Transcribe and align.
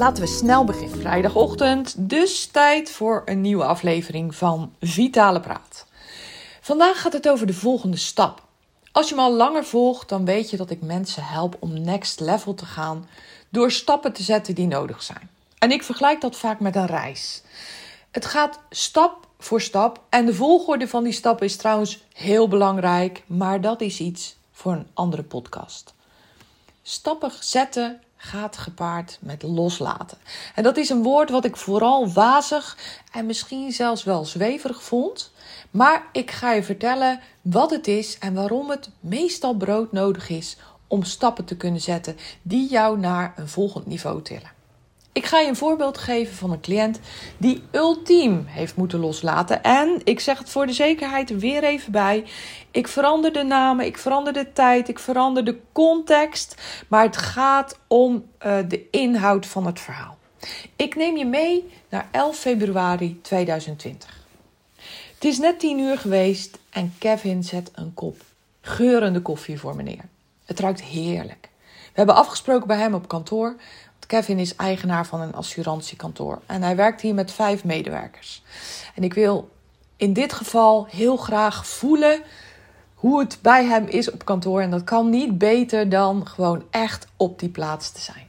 Laten 0.00 0.22
we 0.22 0.28
snel 0.28 0.64
beginnen. 0.64 1.00
Vrijdagochtend, 1.00 1.94
dus 1.98 2.46
tijd 2.46 2.90
voor 2.90 3.22
een 3.24 3.40
nieuwe 3.40 3.64
aflevering 3.64 4.34
van 4.34 4.74
Vitale 4.80 5.40
Praat. 5.40 5.86
Vandaag 6.60 7.00
gaat 7.00 7.12
het 7.12 7.28
over 7.28 7.46
de 7.46 7.54
volgende 7.54 7.96
stap. 7.96 8.42
Als 8.92 9.08
je 9.08 9.14
me 9.14 9.20
al 9.20 9.32
langer 9.32 9.64
volgt, 9.64 10.08
dan 10.08 10.24
weet 10.24 10.50
je 10.50 10.56
dat 10.56 10.70
ik 10.70 10.82
mensen 10.82 11.24
help 11.24 11.56
om 11.58 11.80
next 11.80 12.20
level 12.20 12.54
te 12.54 12.64
gaan 12.64 13.08
door 13.48 13.70
stappen 13.70 14.12
te 14.12 14.22
zetten 14.22 14.54
die 14.54 14.66
nodig 14.66 15.02
zijn. 15.02 15.30
En 15.58 15.70
ik 15.70 15.82
vergelijk 15.82 16.20
dat 16.20 16.36
vaak 16.36 16.60
met 16.60 16.76
een 16.76 16.86
reis. 16.86 17.42
Het 18.10 18.26
gaat 18.26 18.58
stap 18.70 19.28
voor 19.38 19.60
stap 19.60 20.00
en 20.08 20.26
de 20.26 20.34
volgorde 20.34 20.88
van 20.88 21.04
die 21.04 21.12
stappen 21.12 21.46
is 21.46 21.56
trouwens 21.56 22.04
heel 22.12 22.48
belangrijk, 22.48 23.22
maar 23.26 23.60
dat 23.60 23.80
is 23.80 24.00
iets 24.00 24.36
voor 24.52 24.72
een 24.72 24.86
andere 24.94 25.22
podcast. 25.22 25.94
Stappen 26.82 27.32
zetten 27.40 28.00
gaat 28.22 28.56
gepaard 28.56 29.18
met 29.20 29.42
loslaten. 29.42 30.18
En 30.54 30.62
dat 30.62 30.76
is 30.76 30.88
een 30.88 31.02
woord 31.02 31.30
wat 31.30 31.44
ik 31.44 31.56
vooral 31.56 32.12
wazig 32.12 32.78
en 33.12 33.26
misschien 33.26 33.72
zelfs 33.72 34.04
wel 34.04 34.24
zweverig 34.24 34.82
vond. 34.82 35.32
Maar 35.70 36.06
ik 36.12 36.30
ga 36.30 36.52
je 36.52 36.62
vertellen 36.62 37.20
wat 37.42 37.70
het 37.70 37.86
is 37.86 38.18
en 38.18 38.34
waarom 38.34 38.70
het 38.70 38.90
meestal 39.00 39.54
broodnodig 39.54 40.28
is 40.28 40.56
om 40.86 41.04
stappen 41.04 41.44
te 41.44 41.56
kunnen 41.56 41.80
zetten 41.80 42.16
die 42.42 42.70
jou 42.70 42.98
naar 42.98 43.32
een 43.36 43.48
volgend 43.48 43.86
niveau 43.86 44.22
tillen. 44.22 44.59
Ik 45.12 45.26
ga 45.26 45.38
je 45.38 45.48
een 45.48 45.56
voorbeeld 45.56 45.98
geven 45.98 46.34
van 46.34 46.50
een 46.50 46.60
cliënt 46.60 47.00
die 47.36 47.62
ultiem 47.70 48.44
heeft 48.46 48.76
moeten 48.76 48.98
loslaten. 48.98 49.62
En 49.62 50.00
ik 50.04 50.20
zeg 50.20 50.38
het 50.38 50.50
voor 50.50 50.66
de 50.66 50.72
zekerheid 50.72 51.38
weer 51.38 51.64
even 51.64 51.92
bij. 51.92 52.24
Ik 52.70 52.88
verander 52.88 53.32
de 53.32 53.42
namen, 53.42 53.86
ik 53.86 53.98
verander 53.98 54.32
de 54.32 54.52
tijd, 54.52 54.88
ik 54.88 54.98
verander 54.98 55.44
de 55.44 55.60
context. 55.72 56.54
Maar 56.88 57.02
het 57.02 57.16
gaat 57.16 57.78
om 57.86 58.24
uh, 58.46 58.58
de 58.68 58.90
inhoud 58.90 59.46
van 59.46 59.66
het 59.66 59.80
verhaal. 59.80 60.18
Ik 60.76 60.96
neem 60.96 61.16
je 61.16 61.26
mee 61.26 61.70
naar 61.88 62.08
11 62.10 62.36
februari 62.36 63.20
2020. 63.20 64.18
Het 65.14 65.24
is 65.24 65.38
net 65.38 65.58
10 65.58 65.78
uur 65.78 65.98
geweest 65.98 66.58
en 66.70 66.94
Kevin 66.98 67.44
zet 67.44 67.70
een 67.74 67.94
kop 67.94 68.16
geurende 68.60 69.22
koffie 69.22 69.60
voor 69.60 69.76
me 69.76 69.82
neer. 69.82 70.04
Het 70.44 70.60
ruikt 70.60 70.82
heerlijk. 70.82 71.48
We 71.66 71.96
hebben 71.96 72.14
afgesproken 72.14 72.66
bij 72.66 72.76
hem 72.76 72.94
op 72.94 73.08
kantoor 73.08 73.56
Kevin 74.10 74.38
is 74.38 74.56
eigenaar 74.56 75.06
van 75.06 75.20
een 75.20 75.34
assurantiekantoor 75.34 76.40
en 76.46 76.62
hij 76.62 76.76
werkt 76.76 77.00
hier 77.00 77.14
met 77.14 77.32
vijf 77.32 77.64
medewerkers. 77.64 78.42
En 78.94 79.02
ik 79.02 79.14
wil 79.14 79.50
in 79.96 80.12
dit 80.12 80.32
geval 80.32 80.86
heel 80.90 81.16
graag 81.16 81.66
voelen 81.66 82.22
hoe 82.94 83.20
het 83.20 83.38
bij 83.42 83.64
hem 83.64 83.86
is 83.86 84.10
op 84.10 84.24
kantoor. 84.24 84.60
En 84.60 84.70
dat 84.70 84.84
kan 84.84 85.10
niet 85.10 85.38
beter 85.38 85.88
dan 85.88 86.26
gewoon 86.26 86.64
echt 86.70 87.06
op 87.16 87.38
die 87.38 87.48
plaats 87.48 87.90
te 87.90 88.00
zijn. 88.00 88.26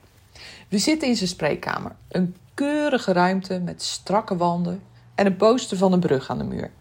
We 0.68 0.78
zitten 0.78 1.08
in 1.08 1.16
zijn 1.16 1.30
spreekkamer. 1.30 1.96
Een 2.08 2.36
keurige 2.54 3.14
ruimte 3.14 3.60
met 3.60 3.82
strakke 3.82 4.38
wanden 4.38 4.84
en 5.16 5.26
een 5.26 5.36
poster 5.36 5.78
van 5.78 5.94
een 5.94 6.00
brug 6.00 6.30
aan 6.30 6.38
de 6.38 6.44
muur. 6.44 6.72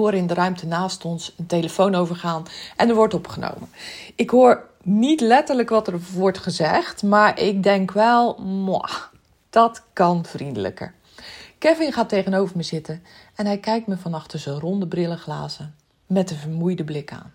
Hoor 0.00 0.14
in 0.14 0.26
de 0.26 0.34
ruimte 0.34 0.66
naast 0.66 1.04
ons 1.04 1.34
een 1.36 1.46
telefoon 1.46 1.94
overgaan 1.94 2.46
en 2.76 2.88
er 2.88 2.94
wordt 2.94 3.14
opgenomen. 3.14 3.68
Ik 4.14 4.30
hoor 4.30 4.68
niet 4.82 5.20
letterlijk 5.20 5.68
wat 5.68 5.88
er 5.88 6.00
wordt 6.12 6.38
gezegd, 6.38 7.02
maar 7.02 7.40
ik 7.40 7.62
denk 7.62 7.92
wel, 7.92 8.38
mwah, 8.38 8.94
dat 9.50 9.82
kan 9.92 10.24
vriendelijker. 10.24 10.94
Kevin 11.58 11.92
gaat 11.92 12.08
tegenover 12.08 12.56
me 12.56 12.62
zitten 12.62 13.02
en 13.34 13.46
hij 13.46 13.58
kijkt 13.58 13.86
me 13.86 13.96
van 13.96 14.14
achter 14.14 14.38
zijn 14.38 14.58
ronde 14.58 14.86
brillenglazen 14.86 15.74
met 16.06 16.30
een 16.30 16.36
vermoeide 16.36 16.84
blik 16.84 17.12
aan. 17.12 17.32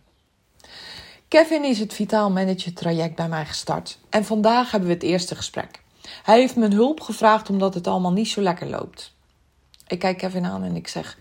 Kevin 1.28 1.64
is 1.64 1.80
het 1.80 1.94
Vitaal 1.94 2.32
Manager 2.32 2.74
traject 2.74 3.16
bij 3.16 3.28
mij 3.28 3.46
gestart 3.46 4.00
en 4.09 4.26
vandaag 4.26 4.72
hebben 4.72 4.90
we 4.90 4.96
het 4.96 5.03
eerste 5.03 5.36
gesprek. 5.36 5.82
Hij 6.24 6.40
heeft 6.40 6.56
me 6.56 6.68
hulp 6.68 7.02
gevraagd 7.02 7.50
omdat 7.50 7.74
het 7.74 7.88
allemaal 7.88 8.14
niet 8.14 8.30
zo 8.30 8.42
lekker 8.42 8.70
loopt. 8.70 9.14
Ik 9.88 10.00
kijk 10.00 10.18
Kevin 10.18 10.46
aan 10.46 10.64
en 10.64 10.76
ik 10.76 10.88
zeg: 10.88 11.18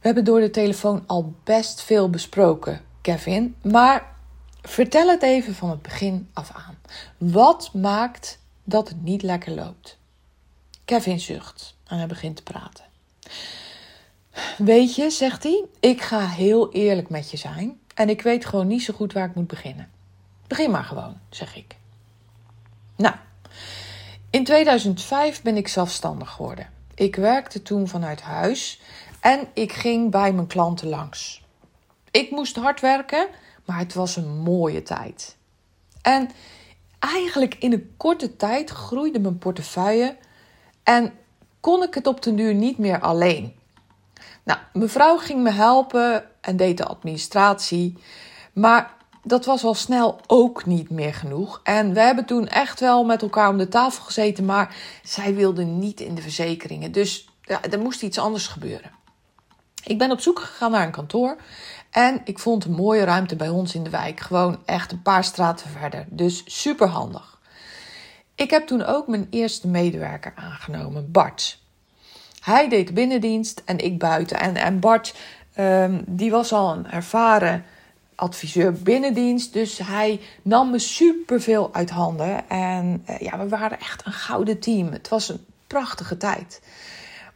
We 0.00 0.06
hebben 0.06 0.24
door 0.24 0.40
de 0.40 0.50
telefoon 0.50 1.04
al 1.06 1.34
best 1.44 1.82
veel 1.82 2.10
besproken, 2.10 2.80
Kevin, 3.00 3.54
maar 3.62 4.18
Vertel 4.62 5.08
het 5.08 5.22
even 5.22 5.54
van 5.54 5.70
het 5.70 5.82
begin 5.82 6.28
af 6.32 6.50
aan. 6.52 6.78
Wat 7.18 7.74
maakt 7.74 8.38
dat 8.64 8.88
het 8.88 9.02
niet 9.02 9.22
lekker 9.22 9.52
loopt? 9.52 9.98
Kevin 10.84 11.20
zucht 11.20 11.76
en 11.86 11.96
hij 11.98 12.06
begint 12.06 12.36
te 12.36 12.42
praten. 12.42 12.84
Weet 14.58 14.94
je, 14.94 15.10
zegt 15.10 15.42
hij, 15.42 15.64
ik 15.80 16.02
ga 16.02 16.26
heel 16.26 16.72
eerlijk 16.72 17.08
met 17.08 17.30
je 17.30 17.36
zijn 17.36 17.80
en 17.94 18.08
ik 18.08 18.22
weet 18.22 18.44
gewoon 18.44 18.66
niet 18.66 18.82
zo 18.82 18.94
goed 18.94 19.12
waar 19.12 19.28
ik 19.28 19.34
moet 19.34 19.46
beginnen. 19.46 19.90
Begin 20.46 20.70
maar 20.70 20.84
gewoon, 20.84 21.18
zeg 21.30 21.56
ik. 21.56 21.76
Nou, 22.96 23.14
in 24.30 24.44
2005 24.44 25.42
ben 25.42 25.56
ik 25.56 25.68
zelfstandig 25.68 26.30
geworden. 26.30 26.68
Ik 26.94 27.16
werkte 27.16 27.62
toen 27.62 27.88
vanuit 27.88 28.20
huis 28.20 28.80
en 29.20 29.48
ik 29.54 29.72
ging 29.72 30.10
bij 30.10 30.32
mijn 30.32 30.46
klanten 30.46 30.88
langs. 30.88 31.44
Ik 32.10 32.30
moest 32.30 32.56
hard 32.56 32.80
werken 32.80 33.28
maar 33.70 33.78
het 33.78 33.94
was 33.94 34.16
een 34.16 34.38
mooie 34.38 34.82
tijd. 34.82 35.36
En 36.02 36.30
eigenlijk 36.98 37.56
in 37.58 37.72
een 37.72 37.94
korte 37.96 38.36
tijd 38.36 38.70
groeide 38.70 39.18
mijn 39.18 39.38
portefeuille 39.38 40.16
en 40.82 41.12
kon 41.60 41.82
ik 41.82 41.94
het 41.94 42.06
op 42.06 42.22
den 42.22 42.36
duur 42.36 42.54
niet 42.54 42.78
meer 42.78 43.00
alleen. 43.00 43.54
Nou, 44.42 44.58
mevrouw 44.72 45.16
ging 45.16 45.42
me 45.42 45.50
helpen 45.50 46.24
en 46.40 46.56
deed 46.56 46.76
de 46.76 46.84
administratie, 46.84 47.98
maar 48.52 48.94
dat 49.22 49.44
was 49.44 49.64
al 49.64 49.74
snel 49.74 50.20
ook 50.26 50.66
niet 50.66 50.90
meer 50.90 51.14
genoeg. 51.14 51.60
En 51.62 51.92
we 51.94 52.00
hebben 52.00 52.24
toen 52.24 52.48
echt 52.48 52.80
wel 52.80 53.04
met 53.04 53.22
elkaar 53.22 53.48
om 53.48 53.58
de 53.58 53.68
tafel 53.68 54.04
gezeten, 54.04 54.44
maar 54.44 54.76
zij 55.02 55.34
wilde 55.34 55.64
niet 55.64 56.00
in 56.00 56.14
de 56.14 56.22
verzekeringen. 56.22 56.92
Dus 56.92 57.28
ja, 57.42 57.62
er 57.62 57.80
moest 57.80 58.02
iets 58.02 58.18
anders 58.18 58.46
gebeuren. 58.46 58.90
Ik 59.84 59.98
ben 59.98 60.10
op 60.10 60.20
zoek 60.20 60.38
gegaan 60.38 60.70
naar 60.70 60.86
een 60.86 60.90
kantoor 60.90 61.36
en 61.90 62.20
ik 62.24 62.38
vond 62.38 62.64
een 62.64 62.72
mooie 62.72 63.04
ruimte 63.04 63.36
bij 63.36 63.48
ons 63.48 63.74
in 63.74 63.84
de 63.84 63.90
wijk. 63.90 64.20
Gewoon 64.20 64.58
echt 64.64 64.92
een 64.92 65.02
paar 65.02 65.24
straten 65.24 65.70
verder. 65.70 66.06
Dus 66.08 66.42
super 66.46 66.86
handig. 66.86 67.38
Ik 68.34 68.50
heb 68.50 68.66
toen 68.66 68.84
ook 68.84 69.06
mijn 69.06 69.26
eerste 69.30 69.68
medewerker 69.68 70.32
aangenomen, 70.36 71.10
Bart. 71.10 71.58
Hij 72.40 72.68
deed 72.68 72.86
de 72.86 72.92
binnendienst 72.92 73.62
en 73.64 73.78
ik 73.78 73.98
buiten. 73.98 74.40
En, 74.40 74.56
en 74.56 74.80
Bart, 74.80 75.14
um, 75.58 76.04
die 76.06 76.30
was 76.30 76.52
al 76.52 76.72
een 76.72 76.90
ervaren 76.90 77.64
adviseur 78.14 78.72
binnendienst. 78.72 79.52
Dus 79.52 79.78
hij 79.78 80.20
nam 80.42 80.70
me 80.70 80.78
superveel 80.78 81.74
uit 81.74 81.90
handen. 81.90 82.48
En 82.48 83.04
uh, 83.10 83.18
ja, 83.18 83.38
we 83.38 83.48
waren 83.48 83.80
echt 83.80 84.06
een 84.06 84.12
gouden 84.12 84.58
team. 84.60 84.92
Het 84.92 85.08
was 85.08 85.28
een 85.28 85.44
prachtige 85.66 86.16
tijd. 86.16 86.60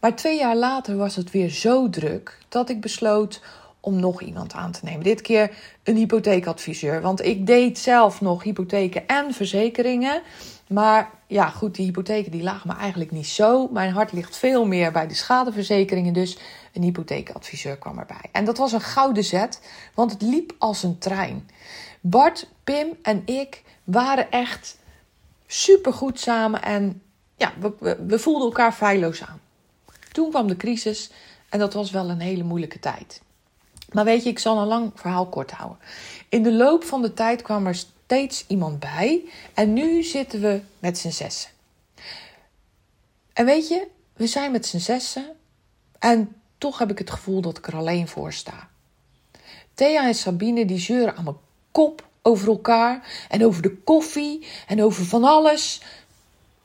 Maar 0.04 0.16
twee 0.16 0.38
jaar 0.38 0.56
later 0.56 0.96
was 0.96 1.16
het 1.16 1.30
weer 1.30 1.50
zo 1.50 1.90
druk 1.90 2.38
dat 2.48 2.68
ik 2.68 2.80
besloot 2.80 3.40
om 3.80 4.00
nog 4.00 4.22
iemand 4.22 4.52
aan 4.52 4.72
te 4.72 4.80
nemen. 4.82 5.02
Dit 5.02 5.20
keer 5.20 5.56
een 5.82 5.96
hypotheekadviseur. 5.96 7.00
Want 7.00 7.24
ik 7.24 7.46
deed 7.46 7.78
zelf 7.78 8.20
nog 8.20 8.42
hypotheken 8.42 9.08
en 9.08 9.32
verzekeringen. 9.32 10.22
Maar 10.68 11.10
ja, 11.26 11.48
goed, 11.48 11.74
die 11.74 11.84
hypotheken 11.84 12.30
die 12.30 12.42
lagen 12.42 12.68
me 12.68 12.76
eigenlijk 12.76 13.10
niet 13.10 13.26
zo. 13.26 13.68
Mijn 13.68 13.92
hart 13.92 14.12
ligt 14.12 14.36
veel 14.36 14.66
meer 14.66 14.92
bij 14.92 15.06
de 15.06 15.14
schadeverzekeringen. 15.14 16.12
Dus 16.12 16.38
een 16.72 16.82
hypotheekadviseur 16.82 17.76
kwam 17.76 17.98
erbij. 17.98 18.28
En 18.32 18.44
dat 18.44 18.58
was 18.58 18.72
een 18.72 18.80
gouden 18.80 19.24
zet, 19.24 19.60
want 19.94 20.10
het 20.12 20.22
liep 20.22 20.54
als 20.58 20.82
een 20.82 20.98
trein. 20.98 21.48
Bart, 22.00 22.48
Pim 22.64 22.86
en 23.02 23.22
ik 23.24 23.62
waren 23.84 24.30
echt 24.30 24.78
supergoed 25.46 26.20
samen. 26.20 26.62
En 26.62 27.02
ja, 27.36 27.52
we, 27.60 27.96
we 28.06 28.18
voelden 28.18 28.46
elkaar 28.46 28.72
feilloos 28.72 29.22
aan. 29.22 29.42
Toen 30.14 30.30
kwam 30.30 30.46
de 30.46 30.56
crisis 30.56 31.10
en 31.48 31.58
dat 31.58 31.72
was 31.72 31.90
wel 31.90 32.10
een 32.10 32.20
hele 32.20 32.42
moeilijke 32.42 32.78
tijd. 32.78 33.22
Maar 33.92 34.04
weet 34.04 34.22
je, 34.22 34.30
ik 34.30 34.38
zal 34.38 34.58
een 34.58 34.66
lang 34.66 34.90
verhaal 34.94 35.26
kort 35.26 35.50
houden. 35.50 35.78
In 36.28 36.42
de 36.42 36.52
loop 36.52 36.84
van 36.84 37.02
de 37.02 37.14
tijd 37.14 37.42
kwam 37.42 37.66
er 37.66 37.74
steeds 37.74 38.44
iemand 38.46 38.78
bij. 38.78 39.22
En 39.54 39.72
nu 39.72 40.02
zitten 40.02 40.40
we 40.40 40.60
met 40.78 40.98
z'n 40.98 41.10
zessen. 41.10 41.50
En 43.32 43.44
weet 43.44 43.68
je, 43.68 43.86
we 44.12 44.26
zijn 44.26 44.52
met 44.52 44.66
z'n 44.66 44.78
zessen. 44.78 45.26
En 45.98 46.36
toch 46.58 46.78
heb 46.78 46.90
ik 46.90 46.98
het 46.98 47.10
gevoel 47.10 47.40
dat 47.40 47.58
ik 47.58 47.66
er 47.66 47.76
alleen 47.76 48.08
voor 48.08 48.32
sta. 48.32 48.68
Thea 49.74 50.06
en 50.06 50.14
Sabine 50.14 50.64
die 50.64 50.78
zeuren 50.78 51.16
aan 51.16 51.24
mijn 51.24 51.36
kop 51.70 52.06
over 52.22 52.48
elkaar. 52.48 53.26
En 53.28 53.44
over 53.44 53.62
de 53.62 53.76
koffie. 53.76 54.46
En 54.66 54.82
over 54.82 55.04
van 55.04 55.24
alles. 55.24 55.82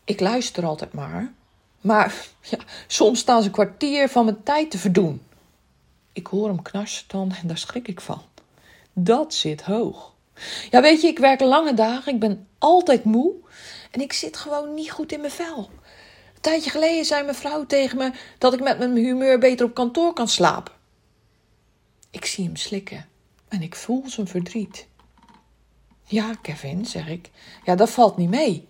Ik 0.03 0.19
luister 0.19 0.65
altijd 0.65 0.93
maar. 0.93 1.33
Maar 1.81 2.27
ja, 2.49 2.57
soms 2.87 3.19
staan 3.19 3.41
ze 3.41 3.47
een 3.47 3.53
kwartier 3.53 4.09
van 4.09 4.25
mijn 4.25 4.43
tijd 4.43 4.71
te 4.71 4.77
verdoen. 4.77 5.21
Ik 6.13 6.27
hoor 6.27 6.47
hem 6.47 6.61
knarsen 6.61 7.05
dan 7.07 7.31
en 7.41 7.47
daar 7.47 7.57
schrik 7.57 7.87
ik 7.87 8.01
van. 8.01 8.21
Dat 8.93 9.33
zit 9.33 9.61
hoog. 9.61 10.13
Ja, 10.69 10.81
weet 10.81 11.01
je, 11.01 11.07
ik 11.07 11.19
werk 11.19 11.39
lange 11.39 11.73
dagen, 11.73 12.13
ik 12.13 12.19
ben 12.19 12.47
altijd 12.57 13.03
moe 13.03 13.33
en 13.91 14.01
ik 14.01 14.13
zit 14.13 14.37
gewoon 14.37 14.73
niet 14.73 14.91
goed 14.91 15.11
in 15.11 15.19
mijn 15.19 15.31
vel. 15.31 15.69
Een 16.35 16.41
tijdje 16.41 16.69
geleden 16.69 17.05
zei 17.05 17.23
mijn 17.23 17.35
vrouw 17.35 17.65
tegen 17.65 17.97
me 17.97 18.11
dat 18.37 18.53
ik 18.53 18.59
met 18.63 18.77
mijn 18.77 18.95
humeur 18.95 19.39
beter 19.39 19.65
op 19.65 19.73
kantoor 19.73 20.13
kan 20.13 20.27
slapen. 20.27 20.73
Ik 22.09 22.25
zie 22.25 22.45
hem 22.45 22.55
slikken 22.55 23.07
en 23.47 23.61
ik 23.61 23.75
voel 23.75 24.03
zijn 24.05 24.27
verdriet. 24.27 24.87
Ja, 26.03 26.33
Kevin, 26.41 26.85
zeg 26.85 27.07
ik. 27.07 27.29
Ja, 27.63 27.75
dat 27.75 27.89
valt 27.89 28.17
niet 28.17 28.29
mee. 28.29 28.67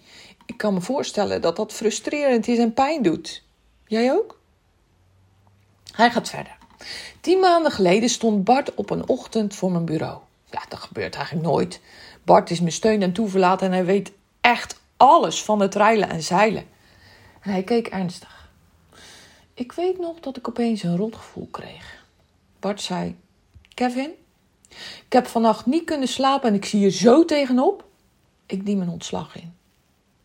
Ik 0.49 0.57
kan 0.57 0.73
me 0.73 0.81
voorstellen 0.81 1.41
dat 1.41 1.55
dat 1.55 1.73
frustrerend 1.73 2.47
is 2.47 2.57
en 2.57 2.73
pijn 2.73 3.03
doet. 3.03 3.43
Jij 3.87 4.11
ook? 4.11 4.39
Hij 5.91 6.11
gaat 6.11 6.29
verder. 6.29 6.57
Tien 7.21 7.39
maanden 7.39 7.71
geleden 7.71 8.09
stond 8.09 8.43
Bart 8.43 8.75
op 8.75 8.89
een 8.89 9.07
ochtend 9.07 9.55
voor 9.55 9.71
mijn 9.71 9.85
bureau. 9.85 10.19
Ja, 10.51 10.61
dat 10.69 10.79
gebeurt 10.79 11.15
eigenlijk 11.15 11.45
nooit. 11.45 11.81
Bart 12.23 12.49
is 12.49 12.59
mijn 12.59 12.71
steun 12.71 13.01
en 13.01 13.13
toeverlaat 13.13 13.61
en 13.61 13.71
hij 13.71 13.85
weet 13.85 14.11
echt 14.41 14.79
alles 14.97 15.43
van 15.43 15.59
het 15.59 15.75
rijlen 15.75 16.09
en 16.09 16.23
zeilen. 16.23 16.67
En 17.41 17.51
hij 17.51 17.63
keek 17.63 17.87
ernstig. 17.87 18.49
Ik 19.53 19.71
weet 19.71 19.99
nog 19.99 20.19
dat 20.19 20.37
ik 20.37 20.47
opeens 20.47 20.83
een 20.83 20.97
rotgevoel 20.97 21.47
kreeg. 21.51 22.05
Bart 22.59 22.81
zei: 22.81 23.15
Kevin, 23.73 24.11
ik 25.05 25.13
heb 25.13 25.27
vannacht 25.27 25.65
niet 25.65 25.83
kunnen 25.83 26.07
slapen 26.07 26.49
en 26.49 26.55
ik 26.55 26.65
zie 26.65 26.79
je 26.79 26.89
zo 26.89 27.25
tegenop. 27.25 27.85
Ik 28.45 28.65
dien 28.65 28.77
mijn 28.77 28.89
ontslag 28.89 29.35
in. 29.35 29.57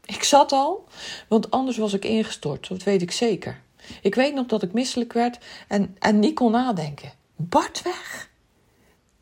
Ik 0.04 0.22
zat 0.22 0.52
al, 0.52 0.88
want 1.28 1.50
anders 1.50 1.76
was 1.76 1.92
ik 1.92 2.04
ingestort, 2.04 2.68
dat 2.68 2.82
weet 2.82 3.02
ik 3.02 3.10
zeker. 3.10 3.62
Ik 4.02 4.14
weet 4.14 4.34
nog 4.34 4.46
dat 4.46 4.62
ik 4.62 4.72
misselijk 4.72 5.12
werd 5.12 5.38
en, 5.68 5.96
en 5.98 6.18
niet 6.18 6.34
kon 6.34 6.50
nadenken. 6.50 7.12
Bart 7.36 7.82
weg? 7.82 8.30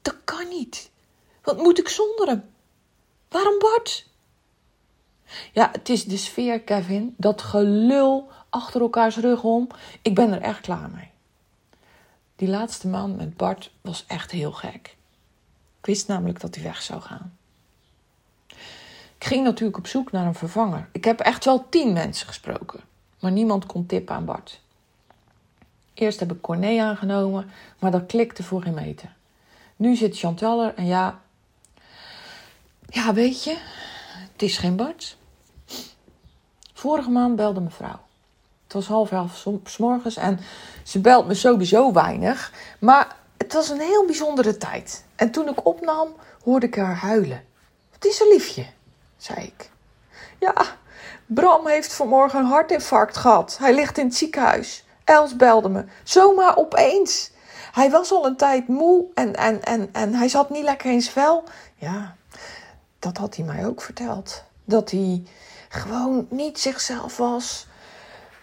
Dat 0.03 0.17
kan 0.25 0.49
niet. 0.49 0.91
Wat 1.43 1.57
moet 1.57 1.79
ik 1.79 1.89
zonder 1.89 2.27
hem? 2.27 2.45
Waarom 3.29 3.59
Bart? 3.59 4.07
Ja, 5.53 5.69
het 5.73 5.89
is 5.89 6.05
de 6.05 6.17
sfeer, 6.17 6.61
Kevin. 6.61 7.15
Dat 7.17 7.43
gelul 7.43 8.29
achter 8.51 8.81
elkaars 8.81 9.17
rug 9.17 9.43
om. 9.43 9.69
Ik 10.03 10.15
ben 10.15 10.33
er 10.33 10.41
echt 10.41 10.61
klaar 10.61 10.91
mee. 10.91 11.11
Die 12.37 12.49
laatste 12.49 12.89
maand 12.89 13.17
met 13.17 13.37
Bart 13.37 13.71
was 13.81 14.05
echt 14.07 14.31
heel 14.31 14.53
gek. 14.53 14.97
Ik 15.79 15.87
wist 15.87 16.09
namelijk 16.09 16.41
dat 16.41 16.55
hij 16.55 16.65
weg 16.65 16.83
zou 16.83 17.01
gaan. 17.01 17.39
Ik 19.23 19.29
ging 19.29 19.45
natuurlijk 19.45 19.79
op 19.79 19.87
zoek 19.87 20.13
naar 20.13 20.27
een 20.27 20.35
vervanger. 20.35 20.89
Ik 20.93 21.05
heb 21.05 21.21
echt 21.21 21.45
wel 21.45 21.69
tien 21.69 21.93
mensen 21.93 22.27
gesproken, 22.27 22.81
maar 23.21 23.31
niemand 23.31 23.67
kon 23.67 23.87
tippen 23.87 24.15
aan 24.15 24.25
Bart. 24.25 24.61
Eerst 25.95 26.21
heb 26.21 26.33
ik 26.33 26.41
Corné 26.41 26.83
aangenomen, 26.83 27.51
maar 27.79 27.91
dat 27.91 28.07
klikte 28.07 28.43
voor 28.43 28.63
geen 28.63 28.75
meter. 28.75 29.15
Nu 29.77 29.97
zit 29.97 30.19
Chantal 30.19 30.63
er 30.63 30.75
en 30.75 30.87
ja, 30.87 31.21
ja, 32.87 33.15
weet 33.15 33.45
je, 33.45 33.57
het 34.33 34.43
is 34.43 34.59
geen 34.59 34.77
Bart. 34.77 35.17
Vorige 36.73 37.11
maand 37.11 37.37
belde 37.37 37.61
mevrouw. 37.61 38.01
Het 38.65 38.73
was 38.73 38.87
half 38.87 39.13
elf 39.13 39.47
s 39.65 39.77
morgens 39.77 40.17
en 40.17 40.39
ze 40.83 41.01
belt 41.01 41.27
me 41.27 41.35
sowieso 41.35 41.93
weinig. 41.93 42.53
Maar 42.79 43.17
het 43.37 43.53
was 43.53 43.69
een 43.69 43.81
heel 43.81 44.07
bijzondere 44.07 44.57
tijd. 44.57 45.05
En 45.17 45.31
toen 45.31 45.49
ik 45.49 45.67
opnam, 45.67 46.09
hoorde 46.45 46.67
ik 46.67 46.75
haar 46.75 46.97
huilen. 46.97 47.45
Wat 47.93 48.05
is 48.05 48.21
er, 48.21 48.29
liefje? 48.29 48.67
Zei 49.25 49.47
ik. 49.47 49.71
Ja, 50.39 50.55
Bram 51.27 51.67
heeft 51.67 51.93
vanmorgen 51.93 52.39
een 52.39 52.47
hartinfarct 52.47 53.17
gehad. 53.17 53.57
Hij 53.61 53.75
ligt 53.75 53.99
in 53.99 54.07
het 54.07 54.15
ziekenhuis. 54.15 54.85
Els 55.05 55.37
belde 55.37 55.69
me. 55.69 55.85
Zomaar 56.03 56.57
opeens. 56.57 57.31
Hij 57.73 57.91
was 57.91 58.13
al 58.13 58.27
een 58.27 58.37
tijd 58.37 58.69
moe 58.69 59.05
en, 59.15 59.35
en, 59.35 59.63
en, 59.63 59.89
en 59.93 60.15
hij 60.15 60.29
zat 60.29 60.51
niet 60.51 60.65
lekker 60.65 60.91
in 60.91 61.03
zijn 61.03 61.15
vel. 61.15 61.45
Ja, 61.75 62.17
dat 62.99 63.17
had 63.17 63.37
hij 63.37 63.45
mij 63.45 63.67
ook 63.67 63.83
verteld. 63.83 64.45
Dat 64.65 64.91
hij 64.91 65.23
gewoon 65.69 66.27
niet 66.31 66.61
zichzelf 66.61 67.17
was. 67.17 67.67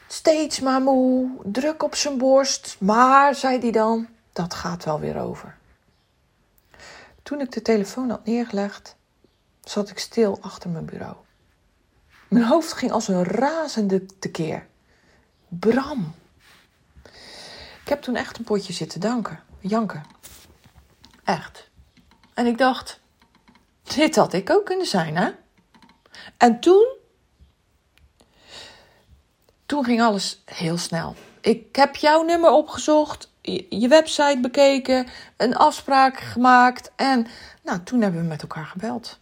Steeds 0.08 0.60
maar 0.60 0.81
moe, 0.81 1.30
druk 1.44 1.84
op 1.84 1.96
zijn 1.96 2.18
borst. 2.18 2.76
Maar, 2.80 3.36
zei 3.36 3.60
hij 3.60 3.72
dan, 3.72 4.08
dat 4.34 4.54
gaat 4.54 4.86
wel 4.86 5.00
weer 5.00 5.20
over. 5.20 5.58
Toen 7.24 7.42
ik 7.42 7.52
de 7.52 7.62
telefoon 7.62 8.10
had 8.10 8.26
neergelegd, 8.26 8.96
zat 9.69 9.89
ik 9.89 10.00
stil 10.00 10.38
achter 10.42 10.69
mijn 10.69 10.86
bureau. 10.86 11.16
Mijn 12.27 12.45
hoofd 12.45 12.74
ging 12.74 12.92
als 12.92 13.07
een 13.07 13.24
razende 13.24 14.06
tekeer. 14.06 14.68
Bram. 15.48 16.16
Ik 17.81 17.95
heb 17.95 18.01
toen 18.01 18.16
echt 18.16 18.38
een 18.38 18.44
potje 18.44 18.74
zitten 18.74 19.00
danken, 19.00 19.44
janken. 19.60 20.04
Echt. 21.24 21.69
En 22.33 22.45
ik 22.45 22.57
dacht, 22.57 23.00
dit 23.95 24.16
had 24.16 24.33
ik 24.33 24.50
ook 24.50 24.66
kunnen 24.66 24.86
zijn, 24.86 25.18
hè? 25.18 25.31
En 26.38 26.60
toen. 26.60 26.98
Toen 29.66 29.83
ging 29.83 30.01
alles 30.01 30.42
heel 30.45 30.77
snel. 30.77 31.16
Ik 31.42 31.75
heb 31.75 31.95
jouw 31.95 32.24
nummer 32.24 32.51
opgezocht, 32.51 33.31
je 33.69 33.88
website 33.88 34.39
bekeken, 34.42 35.07
een 35.38 35.56
afspraak 35.56 36.19
gemaakt 36.19 36.92
en 36.95 37.27
nou, 37.63 37.83
toen 37.83 38.01
hebben 38.01 38.21
we 38.21 38.27
met 38.27 38.42
elkaar 38.42 38.66
gebeld. 38.66 39.19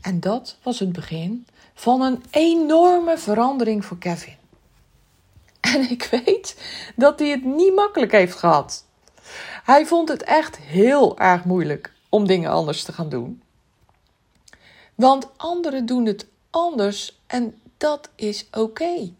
En 0.00 0.20
dat 0.20 0.56
was 0.62 0.78
het 0.78 0.92
begin 0.92 1.46
van 1.74 2.00
een 2.00 2.24
enorme 2.30 3.18
verandering 3.18 3.84
voor 3.84 3.98
Kevin. 3.98 4.36
En 5.60 5.90
ik 5.90 6.08
weet 6.10 6.56
dat 6.96 7.18
hij 7.18 7.28
het 7.28 7.44
niet 7.44 7.74
makkelijk 7.74 8.12
heeft 8.12 8.36
gehad. 8.36 8.84
Hij 9.64 9.86
vond 9.86 10.08
het 10.08 10.22
echt 10.22 10.56
heel 10.56 11.18
erg 11.18 11.44
moeilijk 11.44 11.92
om 12.08 12.26
dingen 12.26 12.50
anders 12.50 12.82
te 12.82 12.92
gaan 12.92 13.08
doen. 13.08 13.42
Want 14.94 15.28
anderen 15.36 15.86
doen 15.86 16.06
het 16.06 16.26
anders 16.50 17.18
en 17.26 17.60
dat 17.76 18.08
is 18.14 18.46
oké. 18.52 19.12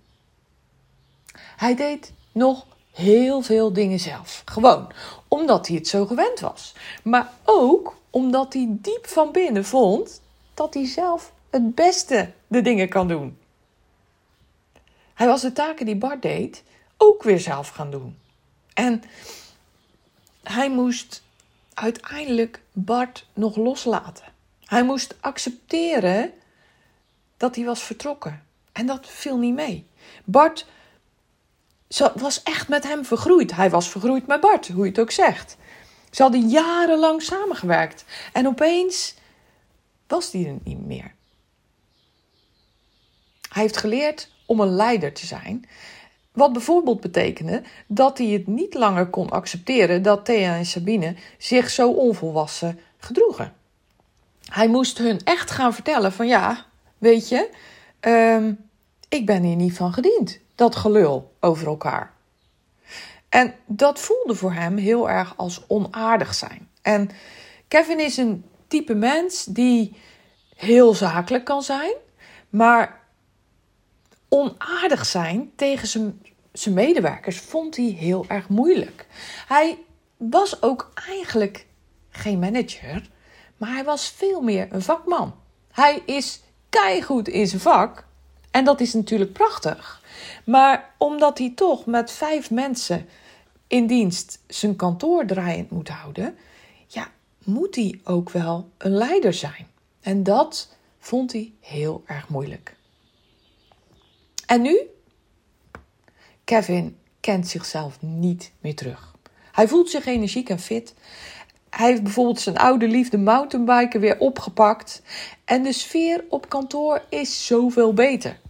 Hij 1.56 1.74
deed 1.74 2.12
nog 2.32 2.66
heel 2.92 3.42
veel 3.42 3.72
dingen 3.72 3.98
zelf. 3.98 4.42
Gewoon 4.44 4.92
omdat 5.28 5.66
hij 5.66 5.76
het 5.76 5.88
zo 5.88 6.06
gewend 6.06 6.40
was. 6.40 6.72
Maar 7.02 7.32
ook 7.44 7.96
omdat 8.10 8.52
hij 8.52 8.66
diep 8.68 9.06
van 9.06 9.32
binnen 9.32 9.64
vond 9.64 10.20
dat 10.60 10.74
hij 10.74 10.86
zelf 10.86 11.32
het 11.50 11.74
beste 11.74 12.32
de 12.46 12.60
dingen 12.60 12.88
kan 12.88 13.08
doen. 13.08 13.38
Hij 15.14 15.26
was 15.26 15.40
de 15.40 15.52
taken 15.52 15.86
die 15.86 15.96
Bart 15.96 16.22
deed 16.22 16.62
ook 16.96 17.22
weer 17.22 17.40
zelf 17.40 17.68
gaan 17.68 17.90
doen. 17.90 18.18
En 18.74 19.02
hij 20.42 20.70
moest 20.70 21.22
uiteindelijk 21.74 22.62
Bart 22.72 23.26
nog 23.32 23.56
loslaten. 23.56 24.24
Hij 24.64 24.84
moest 24.84 25.16
accepteren 25.20 26.32
dat 27.36 27.56
hij 27.56 27.64
was 27.64 27.82
vertrokken. 27.82 28.44
En 28.72 28.86
dat 28.86 29.06
viel 29.06 29.38
niet 29.38 29.54
mee. 29.54 29.86
Bart 30.24 30.66
was 32.14 32.42
echt 32.42 32.68
met 32.68 32.84
hem 32.84 33.04
vergroeid. 33.04 33.52
Hij 33.52 33.70
was 33.70 33.88
vergroeid 33.88 34.26
met 34.26 34.40
Bart, 34.40 34.68
hoe 34.68 34.84
je 34.84 34.90
het 34.90 35.00
ook 35.00 35.10
zegt. 35.10 35.56
Ze 36.10 36.22
hadden 36.22 36.48
jarenlang 36.48 37.22
samengewerkt. 37.22 38.04
En 38.32 38.46
opeens 38.46 39.18
was 40.10 40.30
die 40.30 40.46
er 40.46 40.58
niet 40.64 40.86
meer. 40.86 41.14
Hij 43.48 43.62
heeft 43.62 43.76
geleerd 43.76 44.30
om 44.46 44.60
een 44.60 44.74
leider 44.74 45.12
te 45.12 45.26
zijn. 45.26 45.68
Wat 46.32 46.52
bijvoorbeeld 46.52 47.00
betekende 47.00 47.62
dat 47.86 48.18
hij 48.18 48.26
het 48.26 48.46
niet 48.46 48.74
langer 48.74 49.06
kon 49.06 49.30
accepteren 49.30 50.02
dat 50.02 50.24
Thea 50.24 50.56
en 50.56 50.66
Sabine 50.66 51.14
zich 51.38 51.70
zo 51.70 51.90
onvolwassen 51.90 52.80
gedroegen. 52.98 53.52
Hij 54.44 54.68
moest 54.68 54.98
hun 54.98 55.20
echt 55.24 55.50
gaan 55.50 55.74
vertellen 55.74 56.12
van 56.12 56.26
ja, 56.26 56.66
weet 56.98 57.28
je, 57.28 57.50
um, 58.00 58.68
ik 59.08 59.26
ben 59.26 59.42
hier 59.42 59.56
niet 59.56 59.76
van 59.76 59.92
gediend. 59.92 60.38
Dat 60.54 60.76
gelul 60.76 61.32
over 61.40 61.66
elkaar. 61.66 62.12
En 63.28 63.54
dat 63.66 64.00
voelde 64.00 64.34
voor 64.34 64.52
hem 64.52 64.76
heel 64.76 65.10
erg 65.10 65.36
als 65.36 65.62
onaardig 65.66 66.34
zijn. 66.34 66.68
En 66.82 67.10
Kevin 67.68 68.00
is 68.00 68.16
een 68.16 68.44
type 68.70 68.94
mens 68.94 69.44
die 69.44 69.96
heel 70.56 70.94
zakelijk 70.94 71.44
kan 71.44 71.62
zijn, 71.62 71.94
maar 72.48 73.00
onaardig 74.28 75.06
zijn 75.06 75.52
tegen 75.56 75.88
zijn, 75.88 76.22
zijn 76.52 76.74
medewerkers 76.74 77.38
vond 77.38 77.76
hij 77.76 77.84
heel 77.84 78.24
erg 78.28 78.48
moeilijk. 78.48 79.06
Hij 79.46 79.78
was 80.16 80.62
ook 80.62 80.90
eigenlijk 81.08 81.66
geen 82.10 82.38
manager, 82.38 83.10
maar 83.56 83.72
hij 83.72 83.84
was 83.84 84.08
veel 84.08 84.40
meer 84.40 84.68
een 84.70 84.82
vakman. 84.82 85.34
Hij 85.72 86.02
is 86.06 86.40
keigoed 86.68 87.28
in 87.28 87.46
zijn 87.46 87.60
vak 87.60 88.04
en 88.50 88.64
dat 88.64 88.80
is 88.80 88.92
natuurlijk 88.92 89.32
prachtig. 89.32 90.02
Maar 90.44 90.94
omdat 90.98 91.38
hij 91.38 91.52
toch 91.54 91.86
met 91.86 92.10
vijf 92.10 92.50
mensen 92.50 93.08
in 93.66 93.86
dienst 93.86 94.38
zijn 94.46 94.76
kantoor 94.76 95.26
draaiend 95.26 95.70
moet 95.70 95.88
houden, 95.88 96.36
moet 97.50 97.74
hij 97.74 98.00
ook 98.04 98.30
wel 98.30 98.70
een 98.78 98.90
leider 98.90 99.34
zijn. 99.34 99.66
En 100.00 100.22
dat 100.22 100.76
vond 100.98 101.32
hij 101.32 101.52
heel 101.60 102.02
erg 102.06 102.28
moeilijk. 102.28 102.76
En 104.46 104.62
nu? 104.62 104.80
Kevin 106.44 106.96
kent 107.20 107.48
zichzelf 107.48 108.02
niet 108.02 108.52
meer 108.60 108.74
terug. 108.74 109.14
Hij 109.52 109.68
voelt 109.68 109.90
zich 109.90 110.06
energiek 110.06 110.48
en 110.48 110.58
fit. 110.58 110.94
Hij 111.70 111.88
heeft 111.88 112.02
bijvoorbeeld 112.02 112.40
zijn 112.40 112.56
oude 112.56 112.88
liefde 112.88 113.18
mountainbiken 113.18 114.00
weer 114.00 114.18
opgepakt. 114.18 115.02
En 115.44 115.62
de 115.62 115.72
sfeer 115.72 116.24
op 116.28 116.48
kantoor 116.48 117.02
is 117.08 117.46
zoveel 117.46 117.94
beter. 117.94 118.40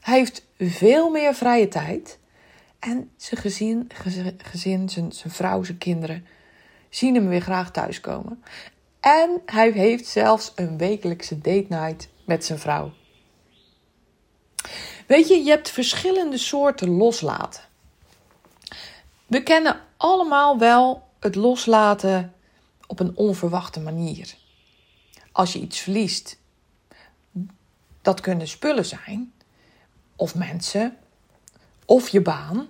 Hij 0.00 0.18
heeft 0.18 0.44
veel 0.58 1.10
meer 1.10 1.34
vrije 1.34 1.68
tijd. 1.68 2.18
En 2.78 3.10
zijn 3.16 3.40
gezin, 3.40 3.90
gezin 4.38 4.88
zijn, 4.88 5.12
zijn 5.12 5.32
vrouw, 5.32 5.62
zijn 5.62 5.78
kinderen 5.78 6.26
zien 6.88 7.14
hem 7.14 7.28
weer 7.28 7.40
graag 7.40 7.70
thuiskomen. 7.70 8.44
En 9.00 9.42
hij 9.46 9.70
heeft 9.70 10.06
zelfs 10.06 10.52
een 10.54 10.78
wekelijkse 10.78 11.38
date 11.38 11.66
night 11.68 12.08
met 12.24 12.44
zijn 12.44 12.58
vrouw. 12.58 12.92
Weet 15.06 15.28
je, 15.28 15.42
je 15.44 15.50
hebt 15.50 15.70
verschillende 15.70 16.38
soorten 16.38 16.88
loslaten. 16.88 17.62
We 19.26 19.42
kennen 19.42 19.80
allemaal 19.96 20.58
wel 20.58 21.08
het 21.20 21.34
loslaten 21.34 22.34
op 22.86 23.00
een 23.00 23.16
onverwachte 23.16 23.80
manier. 23.80 24.34
Als 25.32 25.52
je 25.52 25.58
iets 25.58 25.78
verliest, 25.78 26.38
dat 28.02 28.20
kunnen 28.20 28.48
spullen 28.48 28.86
zijn, 28.86 29.32
of 30.16 30.34
mensen, 30.34 30.96
of 31.84 32.08
je 32.08 32.22
baan. 32.22 32.68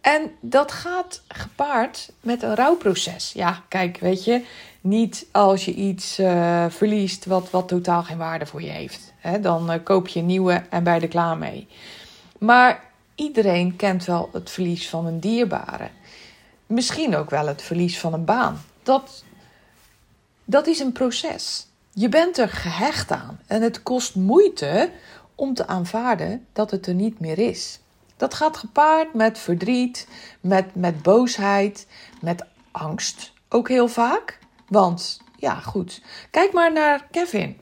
En 0.00 0.30
dat 0.40 0.72
gaat 0.72 1.22
gepaard 1.28 2.10
met 2.20 2.42
een 2.42 2.54
rouwproces. 2.54 3.32
Ja, 3.32 3.62
kijk, 3.68 3.98
weet 3.98 4.24
je, 4.24 4.44
niet 4.80 5.26
als 5.32 5.64
je 5.64 5.74
iets 5.74 6.18
uh, 6.18 6.64
verliest 6.68 7.24
wat, 7.24 7.50
wat 7.50 7.68
totaal 7.68 8.02
geen 8.02 8.18
waarde 8.18 8.46
voor 8.46 8.62
je 8.62 8.70
heeft. 8.70 9.12
Hè, 9.18 9.40
dan 9.40 9.72
uh, 9.72 9.78
koop 9.84 10.08
je 10.08 10.20
een 10.20 10.26
nieuwe 10.26 10.62
en 10.70 10.84
je 10.84 10.90
er 10.90 11.08
klaar 11.08 11.38
mee. 11.38 11.66
Maar 12.38 12.84
iedereen 13.14 13.76
kent 13.76 14.04
wel 14.04 14.28
het 14.32 14.50
verlies 14.50 14.88
van 14.88 15.06
een 15.06 15.20
dierbare. 15.20 15.88
Misschien 16.66 17.16
ook 17.16 17.30
wel 17.30 17.46
het 17.46 17.62
verlies 17.62 17.98
van 17.98 18.12
een 18.12 18.24
baan. 18.24 18.64
Dat, 18.82 19.24
dat 20.44 20.66
is 20.66 20.78
een 20.80 20.92
proces. 20.92 21.66
Je 21.92 22.08
bent 22.08 22.38
er 22.38 22.48
gehecht 22.48 23.10
aan 23.10 23.40
en 23.46 23.62
het 23.62 23.82
kost 23.82 24.14
moeite 24.14 24.90
om 25.34 25.54
te 25.54 25.66
aanvaarden 25.66 26.46
dat 26.52 26.70
het 26.70 26.86
er 26.86 26.94
niet 26.94 27.20
meer 27.20 27.38
is. 27.38 27.78
Dat 28.18 28.34
gaat 28.34 28.56
gepaard 28.56 29.14
met 29.14 29.38
verdriet, 29.38 30.08
met, 30.40 30.74
met 30.74 31.02
boosheid, 31.02 31.86
met 32.20 32.44
angst. 32.70 33.32
Ook 33.48 33.68
heel 33.68 33.88
vaak. 33.88 34.38
Want, 34.68 35.20
ja, 35.36 35.54
goed. 35.54 36.02
Kijk 36.30 36.52
maar 36.52 36.72
naar 36.72 37.06
Kevin. 37.10 37.60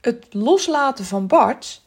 Het 0.00 0.26
loslaten 0.30 1.04
van 1.04 1.26
Bart 1.26 1.82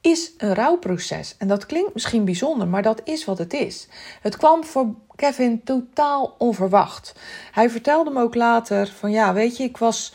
is 0.00 0.32
een 0.38 0.54
rouwproces. 0.54 1.34
En 1.38 1.48
dat 1.48 1.66
klinkt 1.66 1.94
misschien 1.94 2.24
bijzonder, 2.24 2.68
maar 2.68 2.82
dat 2.82 3.00
is 3.04 3.24
wat 3.24 3.38
het 3.38 3.52
is. 3.52 3.88
Het 4.20 4.36
kwam 4.36 4.64
voor 4.64 4.94
Kevin 5.16 5.62
totaal 5.64 6.34
onverwacht. 6.38 7.14
Hij 7.52 7.70
vertelde 7.70 8.10
me 8.10 8.22
ook 8.22 8.34
later 8.34 8.86
van 8.86 9.10
ja, 9.10 9.32
weet 9.32 9.56
je, 9.56 9.64
ik 9.64 9.76
was 9.76 10.12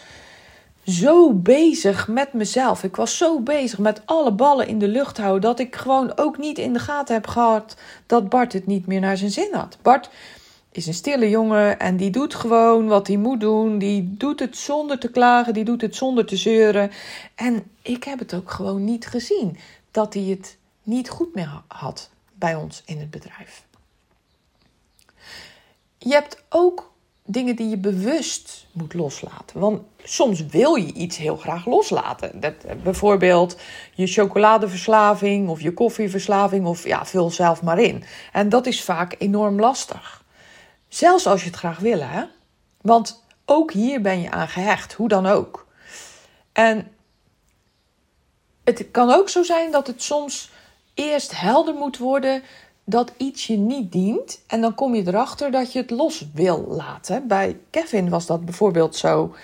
zo 0.89 1.33
bezig 1.33 2.07
met 2.07 2.33
mezelf. 2.33 2.83
Ik 2.83 2.95
was 2.95 3.17
zo 3.17 3.39
bezig 3.39 3.79
met 3.79 4.01
alle 4.05 4.31
ballen 4.31 4.67
in 4.67 4.79
de 4.79 4.87
lucht 4.87 5.17
houden 5.17 5.41
dat 5.41 5.59
ik 5.59 5.75
gewoon 5.75 6.17
ook 6.17 6.37
niet 6.37 6.57
in 6.57 6.73
de 6.73 6.79
gaten 6.79 7.15
heb 7.15 7.27
gehad 7.27 7.75
dat 8.05 8.29
Bart 8.29 8.53
het 8.53 8.65
niet 8.65 8.87
meer 8.87 8.99
naar 8.99 9.17
zijn 9.17 9.31
zin 9.31 9.53
had. 9.53 9.77
Bart 9.81 10.09
is 10.71 10.87
een 10.87 10.93
stille 10.93 11.29
jongen 11.29 11.79
en 11.79 11.97
die 11.97 12.09
doet 12.09 12.35
gewoon 12.35 12.87
wat 12.87 13.07
hij 13.07 13.17
moet 13.17 13.39
doen. 13.39 13.77
Die 13.77 14.15
doet 14.17 14.39
het 14.39 14.57
zonder 14.57 14.99
te 14.99 15.11
klagen, 15.11 15.53
die 15.53 15.63
doet 15.63 15.81
het 15.81 15.95
zonder 15.95 16.25
te 16.25 16.37
zeuren. 16.37 16.91
En 17.35 17.63
ik 17.81 18.03
heb 18.03 18.19
het 18.19 18.33
ook 18.33 18.51
gewoon 18.51 18.83
niet 18.83 19.07
gezien 19.07 19.57
dat 19.91 20.13
hij 20.13 20.23
het 20.23 20.57
niet 20.83 21.09
goed 21.09 21.35
meer 21.35 21.61
had 21.67 22.09
bij 22.33 22.55
ons 22.55 22.83
in 22.85 22.99
het 22.99 23.09
bedrijf. 23.09 23.65
Je 25.97 26.13
hebt 26.13 26.43
ook 26.49 26.88
dingen 27.31 27.55
die 27.55 27.69
je 27.69 27.77
bewust 27.77 28.67
moet 28.71 28.93
loslaten. 28.93 29.59
Want 29.59 29.81
soms 30.03 30.45
wil 30.45 30.75
je 30.75 30.93
iets 30.93 31.17
heel 31.17 31.35
graag 31.35 31.65
loslaten. 31.65 32.39
Dat, 32.39 32.53
eh, 32.65 32.75
bijvoorbeeld 32.83 33.57
je 33.93 34.07
chocoladeverslaving 34.07 35.49
of 35.49 35.61
je 35.61 35.73
koffieverslaving 35.73 36.65
of 36.65 36.83
ja, 36.83 37.05
vul 37.05 37.29
zelf 37.29 37.61
maar 37.61 37.79
in. 37.79 38.03
En 38.31 38.49
dat 38.49 38.65
is 38.65 38.83
vaak 38.83 39.15
enorm 39.17 39.59
lastig. 39.59 40.23
Zelfs 40.87 41.27
als 41.27 41.41
je 41.41 41.47
het 41.47 41.57
graag 41.57 41.79
wil, 41.79 41.99
hè? 42.01 42.23
Want 42.81 43.23
ook 43.45 43.71
hier 43.71 44.01
ben 44.01 44.21
je 44.21 44.31
aan 44.31 44.47
gehecht, 44.47 44.93
hoe 44.93 45.07
dan 45.07 45.25
ook. 45.25 45.67
En 46.51 46.91
het 48.63 48.91
kan 48.91 49.13
ook 49.13 49.29
zo 49.29 49.43
zijn 49.43 49.71
dat 49.71 49.87
het 49.87 50.03
soms 50.03 50.51
eerst 50.93 51.39
helder 51.39 51.73
moet 51.73 51.97
worden 51.97 52.43
dat 52.89 53.13
iets 53.17 53.47
je 53.47 53.57
niet 53.57 53.91
dient. 53.91 54.39
En 54.47 54.61
dan 54.61 54.75
kom 54.75 54.95
je 54.95 55.07
erachter 55.07 55.51
dat 55.51 55.73
je 55.73 55.79
het 55.79 55.89
los 55.89 56.27
wil 56.33 56.65
laten. 56.69 57.27
Bij 57.27 57.57
Kevin 57.69 58.09
was 58.09 58.25
dat 58.25 58.45
bijvoorbeeld 58.45 58.95
zo. 58.95 59.35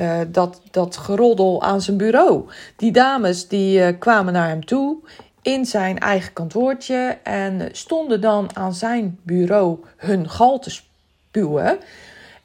Uh, 0.00 0.20
dat, 0.28 0.60
dat 0.70 0.96
geroddel 0.96 1.62
aan 1.62 1.80
zijn 1.80 1.96
bureau. 1.96 2.44
Die 2.76 2.92
dames 2.92 3.48
die 3.48 3.78
uh, 3.78 3.88
kwamen 3.98 4.32
naar 4.32 4.48
hem 4.48 4.64
toe 4.64 4.96
in 5.42 5.66
zijn 5.66 5.98
eigen 5.98 6.32
kantoortje 6.32 7.18
en 7.22 7.68
stonden 7.72 8.20
dan 8.20 8.56
aan 8.56 8.74
zijn 8.74 9.18
bureau 9.22 9.78
hun 9.96 10.30
gal 10.30 10.58
te 10.58 10.70
spuwen. 10.70 11.78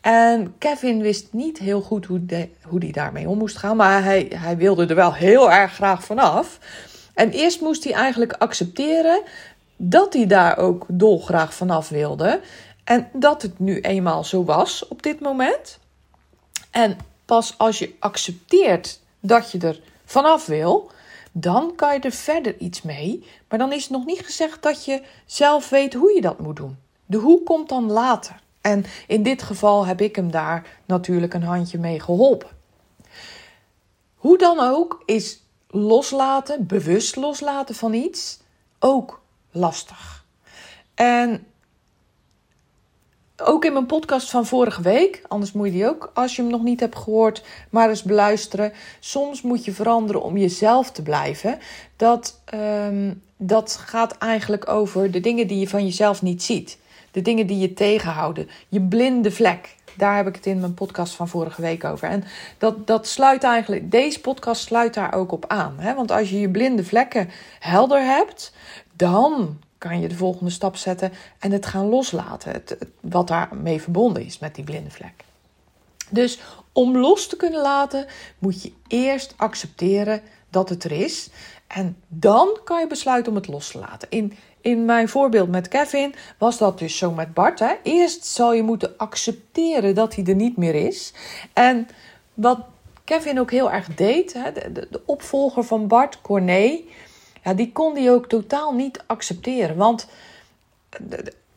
En 0.02 0.54
Kevin 0.58 1.02
wist 1.02 1.28
niet 1.32 1.58
heel 1.58 1.82
goed 1.82 2.06
hoe, 2.06 2.22
hoe 2.64 2.80
die 2.80 2.92
daarmee 2.92 3.30
om 3.30 3.38
moest 3.38 3.58
gaan, 3.58 3.76
maar 3.76 4.04
hij, 4.04 4.32
hij 4.36 4.58
wilde 4.58 4.86
er 4.86 4.96
wel 4.96 5.14
heel 5.14 5.52
erg 5.52 5.74
graag 5.74 6.04
vanaf. 6.04 6.60
En 7.14 7.30
eerst 7.30 7.62
moest 7.62 7.84
hij 7.84 7.94
eigenlijk 7.94 8.34
accepteren 8.34 9.22
dat 9.82 10.14
hij 10.14 10.26
daar 10.26 10.58
ook 10.58 10.86
dolgraag 10.88 11.54
vanaf 11.54 11.90
wilde. 11.90 12.42
En 12.84 13.10
dat 13.14 13.42
het 13.42 13.60
nu 13.60 13.80
eenmaal 13.80 14.24
zo 14.24 14.44
was 14.44 14.88
op 14.88 15.04
dit 15.04 15.20
moment. 15.20 15.80
En 16.72 16.98
pas 17.26 17.58
als 17.58 17.80
je 17.80 17.96
accepteert 18.00 19.00
dat 19.20 19.52
je 19.52 19.60
er 19.60 19.82
vanaf 20.06 20.46
wil, 20.46 20.92
dan 21.32 21.76
kan 21.76 21.94
je 21.94 22.00
er 22.00 22.12
verder 22.12 22.58
iets 22.58 22.82
mee. 22.82 23.26
Maar 23.50 23.60
dan 23.60 23.74
is 23.74 23.84
het 23.84 23.92
nog 23.92 24.06
niet 24.06 24.26
gezegd 24.26 24.62
dat 24.62 24.86
je 24.86 25.02
zelf 25.26 25.70
weet 25.70 25.94
hoe 25.94 26.14
je 26.14 26.22
dat 26.22 26.40
moet 26.40 26.56
doen. 26.56 26.78
De 27.06 27.18
hoe 27.18 27.44
komt 27.44 27.70
dan 27.70 27.92
later. 27.92 28.40
En 28.62 28.86
in 29.08 29.24
dit 29.24 29.42
geval 29.42 29.86
heb 29.86 30.02
ik 30.02 30.16
hem 30.16 30.32
daar 30.32 30.80
natuurlijk 30.86 31.34
een 31.34 31.44
handje 31.44 31.78
mee 31.78 32.00
geholpen. 32.00 32.50
Hoe 34.16 34.38
dan 34.38 34.60
ook 34.60 35.04
is 35.06 35.42
loslaten, 35.68 36.68
bewust 36.68 37.16
loslaten 37.16 37.76
van 37.76 37.94
iets, 37.94 38.40
ook 38.80 39.22
lastig. 39.52 40.26
En 40.96 41.46
ook 43.44 43.66
in 43.66 43.74
mijn 43.74 43.86
podcast 43.86 44.30
van 44.30 44.46
vorige 44.46 44.82
week, 44.82 45.22
anders 45.28 45.52
moet 45.52 45.66
je 45.66 45.72
die 45.72 45.88
ook, 45.88 46.12
als 46.14 46.36
je 46.36 46.42
hem 46.42 46.52
nog 46.52 46.62
niet 46.62 46.80
hebt 46.80 46.96
gehoord, 46.96 47.44
maar 47.70 47.90
eens 47.90 48.04
beluisteren. 48.04 48.74
Soms 49.00 49.42
moet 49.42 49.66
je 49.66 49.72
veranderen 49.72 50.22
om 50.22 50.38
jezelf 50.38 50.92
te 50.92 51.02
blijven. 51.02 51.60
Dat, 51.96 52.42
ehm, 52.46 53.14
dat 53.38 53.76
gaat 53.86 54.18
eigenlijk 54.18 54.70
over 54.70 55.12
de 55.12 55.20
dingen 55.20 55.48
die 55.48 55.60
je 55.60 55.68
van 55.68 55.86
jezelf 55.86 56.22
niet 56.22 56.44
ziet. 56.44 56.78
De 57.12 57.22
dingen 57.22 57.48
die 57.48 57.58
je 57.58 57.74
tegenhouden. 57.74 58.50
Je 58.68 58.82
blinde 58.82 59.32
vlek. 59.32 59.76
Daar 59.98 60.16
heb 60.16 60.28
ik 60.28 60.36
het 60.36 60.46
in 60.46 60.60
mijn 60.60 60.74
podcast 60.74 61.14
van 61.14 61.28
vorige 61.28 61.62
week 61.62 61.84
over. 61.84 62.10
En 62.10 62.24
dat, 62.58 62.88
dat 62.88 63.08
sluit 63.08 63.44
eigenlijk, 63.44 63.92
deze 63.92 64.22
podcast 64.22 64.62
sluit 64.62 64.94
daar 64.94 65.14
ook 65.14 65.32
op 65.32 65.46
aan. 65.48 65.76
Hè? 65.78 65.96
Want 65.96 66.12
als 66.12 66.30
je 66.30 66.40
je 66.40 66.50
blinde 66.50 66.84
vlekken 66.84 67.30
helder 67.60 68.02
hebt, 68.06 68.54
dan 69.00 69.60
kan 69.78 70.00
je 70.00 70.08
de 70.08 70.16
volgende 70.16 70.52
stap 70.52 70.76
zetten 70.76 71.12
en 71.40 71.52
het 71.52 71.66
gaan 71.66 71.86
loslaten. 71.86 72.52
Het, 72.52 72.78
wat 73.00 73.28
daarmee 73.28 73.82
verbonden 73.82 74.26
is 74.26 74.40
met 74.40 74.56
die 74.56 74.64
blinde 74.64 74.92
vlek. 74.92 75.24
Dus 76.10 76.40
om 76.72 76.98
los 76.98 77.28
te 77.28 77.36
kunnen 77.36 77.62
laten, 77.62 78.06
moet 78.40 78.62
je 78.62 78.72
eerst 78.88 79.34
accepteren 79.38 80.22
dat 80.50 80.70
het 80.70 80.84
er 80.84 80.92
is. 80.92 81.30
En 81.68 81.98
dan 82.08 82.60
kan 82.64 82.80
je 82.80 82.88
besluiten 82.88 83.32
om 83.32 83.38
het 83.38 83.48
los 83.48 83.72
te 83.72 83.80
laten. 83.80 84.10
In, 84.12 84.34
in 84.62 84.86
mijn 84.86 85.10
voorbeeld 85.10 85.50
met 85.50 85.68
Kevin 85.68 86.16
was 86.38 86.58
dat 86.58 86.80
dus 86.80 86.98
zo 86.98 87.12
met 87.12 87.34
Bart. 87.34 87.64
Eerst 87.84 88.26
zal 88.26 88.54
je 88.54 88.64
moeten 88.64 88.98
accepteren 88.98 89.96
dat 89.96 90.16
hij 90.16 90.26
er 90.26 90.36
niet 90.36 90.58
meer 90.58 90.76
is. 90.76 91.14
En 91.54 91.88
wat 92.34 92.60
Kevin 93.04 93.40
ook 93.40 93.52
heel 93.52 93.72
erg 93.72 93.88
deed, 93.96 94.34
hè? 94.34 94.52
De, 94.52 94.72
de, 94.72 94.88
de 94.92 95.02
opvolger 95.06 95.64
van 95.64 95.88
Bart, 95.88 96.22
Corné, 96.22 96.80
ja, 97.44 97.54
die 97.54 97.72
kon 97.72 97.96
hij 97.96 98.12
ook 98.12 98.28
totaal 98.28 98.74
niet 98.74 99.04
accepteren. 99.06 99.76
Want 99.76 100.08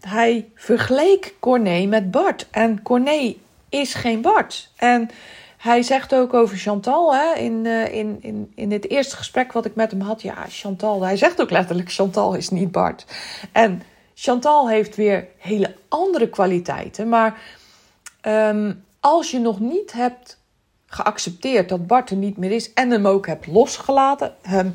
hij 0.01 0.51
vergeleek 0.55 1.35
Corné 1.41 1.87
met 1.87 2.11
Bart. 2.11 2.47
En 2.51 2.83
Corné 2.83 3.35
is 3.69 3.95
geen 3.95 4.21
Bart. 4.21 4.71
En 4.77 5.11
hij 5.57 5.83
zegt 5.83 6.15
ook 6.15 6.35
over 6.35 6.57
Chantal, 6.57 7.15
hè, 7.15 7.35
in, 7.35 7.65
uh, 7.65 7.95
in, 7.95 8.19
in, 8.21 8.53
in 8.55 8.73
het 8.73 8.91
eerste 8.91 9.17
gesprek 9.17 9.53
wat 9.53 9.65
ik 9.65 9.75
met 9.75 9.91
hem 9.91 10.01
had. 10.01 10.23
Ja, 10.23 10.45
Chantal, 10.49 11.03
hij 11.03 11.17
zegt 11.17 11.41
ook 11.41 11.51
letterlijk: 11.51 11.93
Chantal 11.93 12.35
is 12.35 12.49
niet 12.49 12.73
Bart. 12.73 13.07
En 13.53 13.83
Chantal 14.15 14.69
heeft 14.69 14.97
weer 14.97 15.29
hele 15.39 15.75
andere 15.89 16.29
kwaliteiten. 16.29 17.09
Maar 17.09 17.39
um, 18.23 18.85
als 19.01 19.31
je 19.31 19.39
nog 19.39 19.61
niet 19.61 19.93
hebt 19.93 20.39
geaccepteerd 20.87 21.69
dat 21.69 21.87
Bart 21.87 22.11
er 22.11 22.17
niet 22.17 22.37
meer 22.37 22.51
is 22.51 22.73
en 22.73 22.91
hem 22.91 23.07
ook 23.07 23.27
hebt 23.27 23.47
losgelaten, 23.47 24.35
hem 24.43 24.75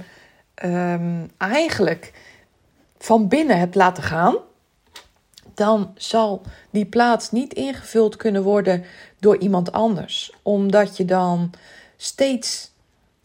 um, 0.66 1.32
eigenlijk 1.38 2.14
van 2.98 3.28
binnen 3.28 3.60
hebt 3.60 3.76
laten 3.76 4.04
gaan, 4.04 4.36
dan 5.54 5.92
zal 5.96 6.42
die 6.70 6.86
plaats 6.86 7.32
niet 7.32 7.54
ingevuld 7.54 8.16
kunnen 8.16 8.44
worden 8.44 8.84
door 9.20 9.38
iemand 9.38 9.72
anders. 9.72 10.34
Omdat 10.42 10.98
je 10.98 11.06
dan 11.06 11.52
steeds 11.98 12.72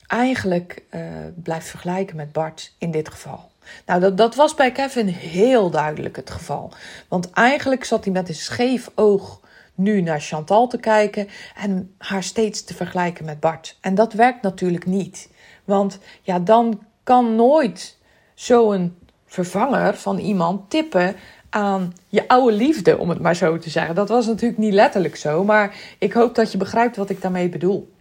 eigenlijk 0.06 0.82
uh, 0.90 1.00
blijft 1.34 1.68
vergelijken 1.68 2.16
met 2.16 2.32
Bart 2.32 2.74
in 2.78 2.90
dit 2.90 3.08
geval. 3.08 3.50
Nou, 3.86 4.00
dat, 4.00 4.16
dat 4.16 4.34
was 4.34 4.54
bij 4.54 4.72
Kevin 4.72 5.06
heel 5.06 5.70
duidelijk 5.70 6.16
het 6.16 6.30
geval. 6.30 6.72
Want 7.08 7.30
eigenlijk 7.30 7.84
zat 7.84 8.04
hij 8.04 8.12
met 8.12 8.28
een 8.28 8.34
scheef 8.34 8.90
oog 8.94 9.40
nu 9.74 10.00
naar 10.00 10.20
Chantal 10.20 10.66
te 10.68 10.78
kijken 10.78 11.28
en 11.56 11.94
haar 11.98 12.22
steeds 12.22 12.64
te 12.64 12.74
vergelijken 12.74 13.24
met 13.24 13.40
Bart. 13.40 13.76
En 13.80 13.94
dat 13.94 14.12
werkt 14.12 14.42
natuurlijk 14.42 14.86
niet. 14.86 15.28
Want 15.64 15.98
ja, 16.22 16.38
dan 16.38 16.80
kan 17.02 17.36
nooit 17.36 17.98
zo'n 18.34 18.96
vervanger 19.26 19.96
van 19.96 20.18
iemand 20.18 20.70
tippen 20.70 21.16
aan 21.50 21.92
je 22.08 22.28
oude 22.28 22.56
liefde, 22.56 22.98
om 22.98 23.08
het 23.08 23.20
maar 23.20 23.36
zo 23.36 23.58
te 23.58 23.70
zeggen. 23.70 23.94
Dat 23.94 24.08
was 24.08 24.26
natuurlijk 24.26 24.60
niet 24.60 24.72
letterlijk 24.72 25.16
zo, 25.16 25.44
maar 25.44 25.76
ik 25.98 26.12
hoop 26.12 26.34
dat 26.34 26.52
je 26.52 26.58
begrijpt 26.58 26.96
wat 26.96 27.10
ik 27.10 27.22
daarmee 27.22 27.48
bedoel. 27.48 27.92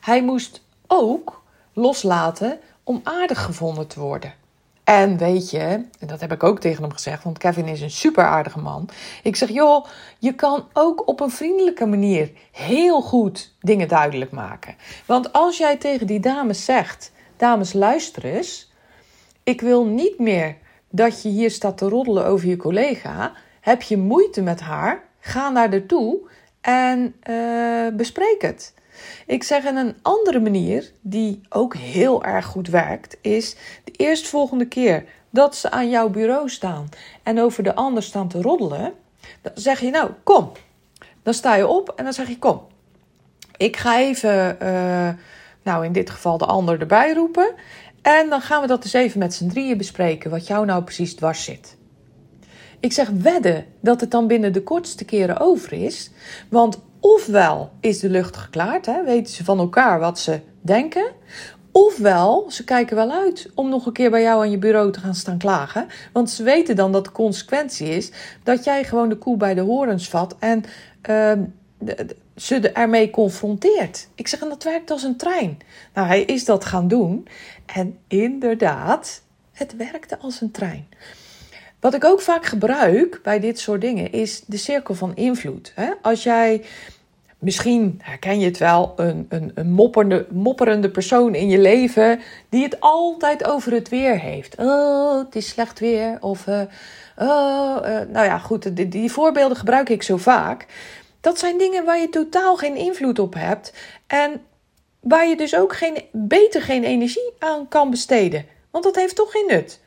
Hij 0.00 0.22
moest 0.22 0.62
ook 0.86 1.42
loslaten 1.72 2.58
om 2.82 3.00
aardig 3.02 3.42
gevonden 3.42 3.86
te 3.86 4.00
worden. 4.00 4.34
En 4.84 5.16
weet 5.16 5.50
je, 5.50 5.58
en 5.98 6.06
dat 6.06 6.20
heb 6.20 6.32
ik 6.32 6.42
ook 6.42 6.60
tegen 6.60 6.82
hem 6.82 6.92
gezegd, 6.92 7.24
want 7.24 7.38
Kevin 7.38 7.68
is 7.68 7.80
een 7.80 7.90
super 7.90 8.24
aardige 8.24 8.58
man. 8.58 8.88
Ik 9.22 9.36
zeg, 9.36 9.48
joh, 9.48 9.86
je 10.18 10.34
kan 10.34 10.66
ook 10.72 11.08
op 11.08 11.20
een 11.20 11.30
vriendelijke 11.30 11.86
manier 11.86 12.30
heel 12.52 13.00
goed 13.00 13.54
dingen 13.60 13.88
duidelijk 13.88 14.30
maken. 14.30 14.74
Want 15.06 15.32
als 15.32 15.56
jij 15.56 15.76
tegen 15.76 16.06
die 16.06 16.20
dames 16.20 16.64
zegt, 16.64 17.12
dames 17.42 17.72
luister 17.72 18.24
eens, 18.24 18.72
ik 19.42 19.60
wil 19.60 19.84
niet 19.84 20.18
meer 20.18 20.56
dat 20.90 21.22
je 21.22 21.28
hier 21.28 21.50
staat 21.50 21.78
te 21.78 21.88
roddelen 21.88 22.26
over 22.26 22.48
je 22.48 22.56
collega. 22.56 23.32
Heb 23.60 23.82
je 23.82 23.96
moeite 23.96 24.42
met 24.42 24.60
haar? 24.60 25.02
Ga 25.20 25.50
naar 25.50 25.70
haar 25.70 25.86
toe 25.86 26.20
en 26.60 27.14
uh, 27.30 27.88
bespreek 27.96 28.42
het. 28.42 28.74
Ik 29.26 29.42
zeg 29.42 29.64
in 29.64 29.76
een 29.76 29.96
andere 30.02 30.40
manier, 30.40 30.90
die 31.00 31.40
ook 31.48 31.76
heel 31.76 32.24
erg 32.24 32.46
goed 32.46 32.68
werkt, 32.68 33.16
is 33.20 33.56
de 33.84 33.92
eerstvolgende 33.96 34.66
keer 34.66 35.04
dat 35.30 35.56
ze 35.56 35.70
aan 35.70 35.90
jouw 35.90 36.08
bureau 36.08 36.48
staan 36.48 36.88
en 37.22 37.40
over 37.40 37.62
de 37.62 37.74
ander 37.74 38.02
staan 38.02 38.28
te 38.28 38.42
roddelen, 38.42 38.92
dan 39.40 39.52
zeg 39.54 39.80
je 39.80 39.90
nou, 39.90 40.10
kom. 40.22 40.52
Dan 41.22 41.34
sta 41.34 41.54
je 41.54 41.66
op 41.66 41.92
en 41.96 42.04
dan 42.04 42.12
zeg 42.12 42.28
je, 42.28 42.38
kom. 42.38 42.60
Ik 43.56 43.76
ga 43.76 43.98
even, 43.98 44.56
uh, 44.62 45.08
nou 45.62 45.84
in 45.84 45.92
dit 45.92 46.10
geval 46.10 46.38
de 46.38 46.46
ander 46.46 46.80
erbij 46.80 47.12
roepen. 47.12 47.54
En 48.02 48.28
dan 48.28 48.40
gaan 48.40 48.60
we 48.60 48.66
dat 48.66 48.84
eens 48.84 48.92
even 48.92 49.18
met 49.18 49.34
z'n 49.34 49.48
drieën 49.48 49.76
bespreken, 49.76 50.30
wat 50.30 50.46
jou 50.46 50.66
nou 50.66 50.82
precies 50.82 51.14
dwars 51.14 51.44
zit. 51.44 51.76
Ik 52.80 52.92
zeg 52.92 53.08
wedden 53.08 53.64
dat 53.80 54.00
het 54.00 54.10
dan 54.10 54.26
binnen 54.26 54.52
de 54.52 54.62
kortste 54.62 55.04
keren 55.04 55.40
over 55.40 55.72
is. 55.72 56.10
Want 56.48 56.80
ofwel 57.00 57.70
is 57.80 58.00
de 58.00 58.08
lucht 58.08 58.36
geklaard, 58.36 58.86
hè, 58.86 59.04
weten 59.04 59.34
ze 59.34 59.44
van 59.44 59.58
elkaar 59.58 60.00
wat 60.00 60.18
ze 60.18 60.40
denken. 60.60 61.12
Ofwel, 61.72 62.46
ze 62.50 62.64
kijken 62.64 62.96
wel 62.96 63.10
uit 63.10 63.50
om 63.54 63.68
nog 63.68 63.86
een 63.86 63.92
keer 63.92 64.10
bij 64.10 64.22
jou 64.22 64.40
aan 64.40 64.50
je 64.50 64.58
bureau 64.58 64.92
te 64.92 65.00
gaan 65.00 65.14
staan 65.14 65.38
klagen. 65.38 65.86
Want 66.12 66.30
ze 66.30 66.42
weten 66.42 66.76
dan 66.76 66.92
dat 66.92 67.04
de 67.04 67.12
consequentie 67.12 67.88
is 67.88 68.12
dat 68.42 68.64
jij 68.64 68.84
gewoon 68.84 69.08
de 69.08 69.16
koe 69.16 69.36
bij 69.36 69.54
de 69.54 69.60
horens 69.60 70.08
vat 70.08 70.36
en 70.38 70.64
uh, 71.10 71.32
ze 72.36 72.70
ermee 72.70 73.10
confronteert. 73.10 74.08
Ik 74.14 74.28
zeg, 74.28 74.40
en 74.40 74.48
dat 74.48 74.62
werkt 74.62 74.90
als 74.90 75.02
een 75.02 75.16
trein. 75.16 75.58
Nou, 75.94 76.06
hij 76.06 76.22
is 76.22 76.44
dat 76.44 76.64
gaan 76.64 76.88
doen. 76.88 77.28
En 77.66 77.98
inderdaad, 78.08 79.22
het 79.52 79.76
werkte 79.76 80.18
als 80.18 80.40
een 80.40 80.50
trein. 80.50 80.86
Wat 81.80 81.94
ik 81.94 82.04
ook 82.04 82.20
vaak 82.20 82.46
gebruik 82.46 83.20
bij 83.22 83.40
dit 83.40 83.58
soort 83.58 83.80
dingen 83.80 84.12
is 84.12 84.42
de 84.46 84.56
cirkel 84.56 84.94
van 84.94 85.16
invloed. 85.16 85.74
Als 86.02 86.22
jij, 86.22 86.64
misschien 87.38 88.00
herken 88.02 88.38
je 88.38 88.46
het 88.46 88.58
wel, 88.58 88.92
een, 88.96 89.26
een, 89.28 89.52
een 89.54 89.70
mopperende, 89.70 90.26
mopperende 90.30 90.90
persoon 90.90 91.34
in 91.34 91.48
je 91.48 91.58
leven 91.58 92.20
die 92.48 92.62
het 92.62 92.80
altijd 92.80 93.44
over 93.44 93.72
het 93.72 93.88
weer 93.88 94.18
heeft. 94.20 94.56
Oh, 94.58 95.18
het 95.18 95.36
is 95.36 95.48
slecht 95.48 95.78
weer. 95.78 96.16
Of, 96.20 96.46
uh, 96.46 96.60
oh, 97.16 97.76
uh, 97.84 98.00
nou 98.08 98.26
ja, 98.26 98.38
goed, 98.38 98.92
die 98.92 99.12
voorbeelden 99.12 99.56
gebruik 99.56 99.88
ik 99.88 100.02
zo 100.02 100.16
vaak. 100.16 100.66
Dat 101.22 101.38
zijn 101.38 101.58
dingen 101.58 101.84
waar 101.84 101.98
je 101.98 102.08
totaal 102.08 102.56
geen 102.56 102.76
invloed 102.76 103.18
op 103.18 103.34
hebt. 103.34 103.72
En 104.06 104.42
waar 105.00 105.26
je 105.26 105.36
dus 105.36 105.56
ook 105.56 105.76
geen, 105.76 106.04
beter 106.12 106.62
geen 106.62 106.84
energie 106.84 107.32
aan 107.38 107.68
kan 107.68 107.90
besteden. 107.90 108.46
Want 108.70 108.84
dat 108.84 108.96
heeft 108.96 109.16
toch 109.16 109.30
geen 109.30 109.46
nut. 109.46 109.80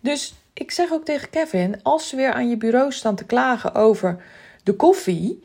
Dus 0.00 0.34
ik 0.52 0.70
zeg 0.70 0.92
ook 0.92 1.04
tegen 1.04 1.30
Kevin, 1.30 1.82
als 1.82 2.08
ze 2.08 2.16
weer 2.16 2.32
aan 2.32 2.48
je 2.48 2.56
bureau 2.56 2.92
staan 2.92 3.14
te 3.14 3.24
klagen 3.24 3.74
over 3.74 4.24
de 4.62 4.74
koffie, 4.74 5.44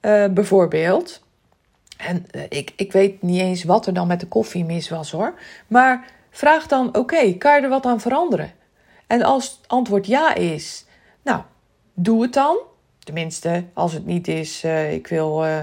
uh, 0.00 0.26
bijvoorbeeld. 0.26 1.20
En 1.96 2.26
uh, 2.32 2.42
ik, 2.48 2.72
ik 2.76 2.92
weet 2.92 3.22
niet 3.22 3.40
eens 3.40 3.64
wat 3.64 3.86
er 3.86 3.94
dan 3.94 4.06
met 4.06 4.20
de 4.20 4.26
koffie 4.26 4.64
mis 4.64 4.88
was 4.88 5.10
hoor. 5.10 5.34
Maar 5.66 6.12
vraag 6.30 6.66
dan: 6.66 6.96
oké, 6.96 7.32
kan 7.32 7.56
je 7.56 7.62
er 7.62 7.68
wat 7.68 7.86
aan 7.86 8.00
veranderen? 8.00 8.52
En 9.06 9.22
als 9.22 9.44
het 9.50 9.68
antwoord 9.68 10.06
ja 10.06 10.34
is, 10.34 10.84
nou, 11.22 11.42
doe 11.94 12.22
het 12.22 12.32
dan. 12.32 12.58
Tenminste, 13.04 13.64
als 13.72 13.92
het 13.92 14.06
niet 14.06 14.28
is, 14.28 14.64
uh, 14.64 14.92
ik 14.92 15.06
wil 15.06 15.44
uh, 15.44 15.56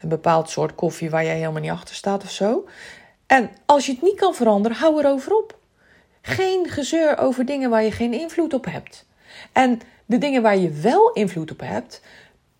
een 0.00 0.08
bepaald 0.08 0.50
soort 0.50 0.74
koffie 0.74 1.10
waar 1.10 1.24
jij 1.24 1.36
helemaal 1.36 1.60
niet 1.60 1.70
achter 1.70 1.94
staat 1.94 2.22
of 2.22 2.30
zo. 2.30 2.68
En 3.26 3.50
als 3.66 3.86
je 3.86 3.92
het 3.92 4.02
niet 4.02 4.18
kan 4.20 4.34
veranderen, 4.34 4.76
hou 4.76 4.98
erover 4.98 5.36
op. 5.36 5.58
Geen 6.22 6.68
gezeur 6.68 7.18
over 7.18 7.44
dingen 7.44 7.70
waar 7.70 7.82
je 7.82 7.92
geen 7.92 8.12
invloed 8.12 8.54
op 8.54 8.64
hebt. 8.64 9.06
En 9.52 9.80
de 10.06 10.18
dingen 10.18 10.42
waar 10.42 10.56
je 10.56 10.70
wel 10.70 11.12
invloed 11.12 11.50
op 11.50 11.60
hebt, 11.60 12.02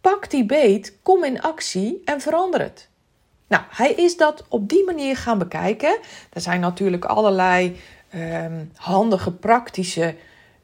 pak 0.00 0.30
die 0.30 0.46
beet, 0.46 0.96
kom 1.02 1.24
in 1.24 1.40
actie 1.40 2.02
en 2.04 2.20
verander 2.20 2.60
het. 2.60 2.88
Nou, 3.46 3.62
hij 3.68 3.92
is 3.92 4.16
dat 4.16 4.44
op 4.48 4.68
die 4.68 4.84
manier 4.84 5.16
gaan 5.16 5.38
bekijken. 5.38 5.98
Er 6.32 6.40
zijn 6.40 6.60
natuurlijk 6.60 7.04
allerlei 7.04 7.80
um, 8.14 8.72
handige, 8.76 9.32
praktische 9.32 10.14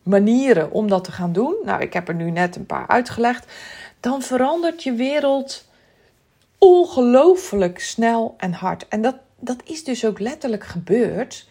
manieren 0.02 0.70
om 0.70 0.88
dat 0.88 1.04
te 1.04 1.12
gaan 1.12 1.32
doen. 1.32 1.56
Nou, 1.64 1.82
ik 1.82 1.92
heb 1.92 2.08
er 2.08 2.14
nu 2.14 2.30
net 2.30 2.56
een 2.56 2.66
paar 2.66 2.86
uitgelegd. 2.86 3.52
Dan 4.00 4.22
verandert 4.22 4.82
je 4.82 4.92
wereld 4.92 5.68
ongelooflijk 6.58 7.80
snel 7.80 8.34
en 8.36 8.52
hard. 8.52 8.88
En 8.88 9.02
dat, 9.02 9.16
dat 9.38 9.62
is 9.64 9.84
dus 9.84 10.04
ook 10.04 10.18
letterlijk 10.18 10.64
gebeurd 10.64 11.48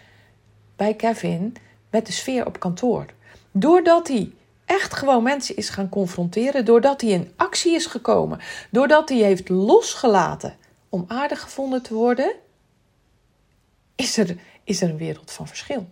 bij 0.76 0.94
Kevin 0.94 1.56
met 1.90 2.06
de 2.06 2.12
sfeer 2.12 2.46
op 2.46 2.60
kantoor. 2.60 3.06
Doordat 3.52 4.08
hij 4.08 4.32
echt 4.66 4.94
gewoon 4.94 5.24
mensen 5.24 5.56
is 5.56 5.70
gaan 5.70 5.90
confronteren, 5.90 6.66
doordat 6.66 7.02
hij 7.02 7.10
in 7.10 7.34
actie 7.36 7.76
is 7.76 7.86
gekomen, 7.86 8.40
doordat 8.72 9.10
hij 9.10 9.18
heeft 9.18 9.50
losgelaten 9.50 10.58
om 10.90 11.06
aardig 11.08 11.42
gevonden 11.42 11.82
te 11.82 11.94
worden, 11.94 12.34
is 13.96 14.18
er, 14.18 14.38
is 14.64 14.82
er 14.82 14.90
een 14.90 14.98
wereld 14.98 15.32
van 15.32 15.48
verschil. 15.48 15.88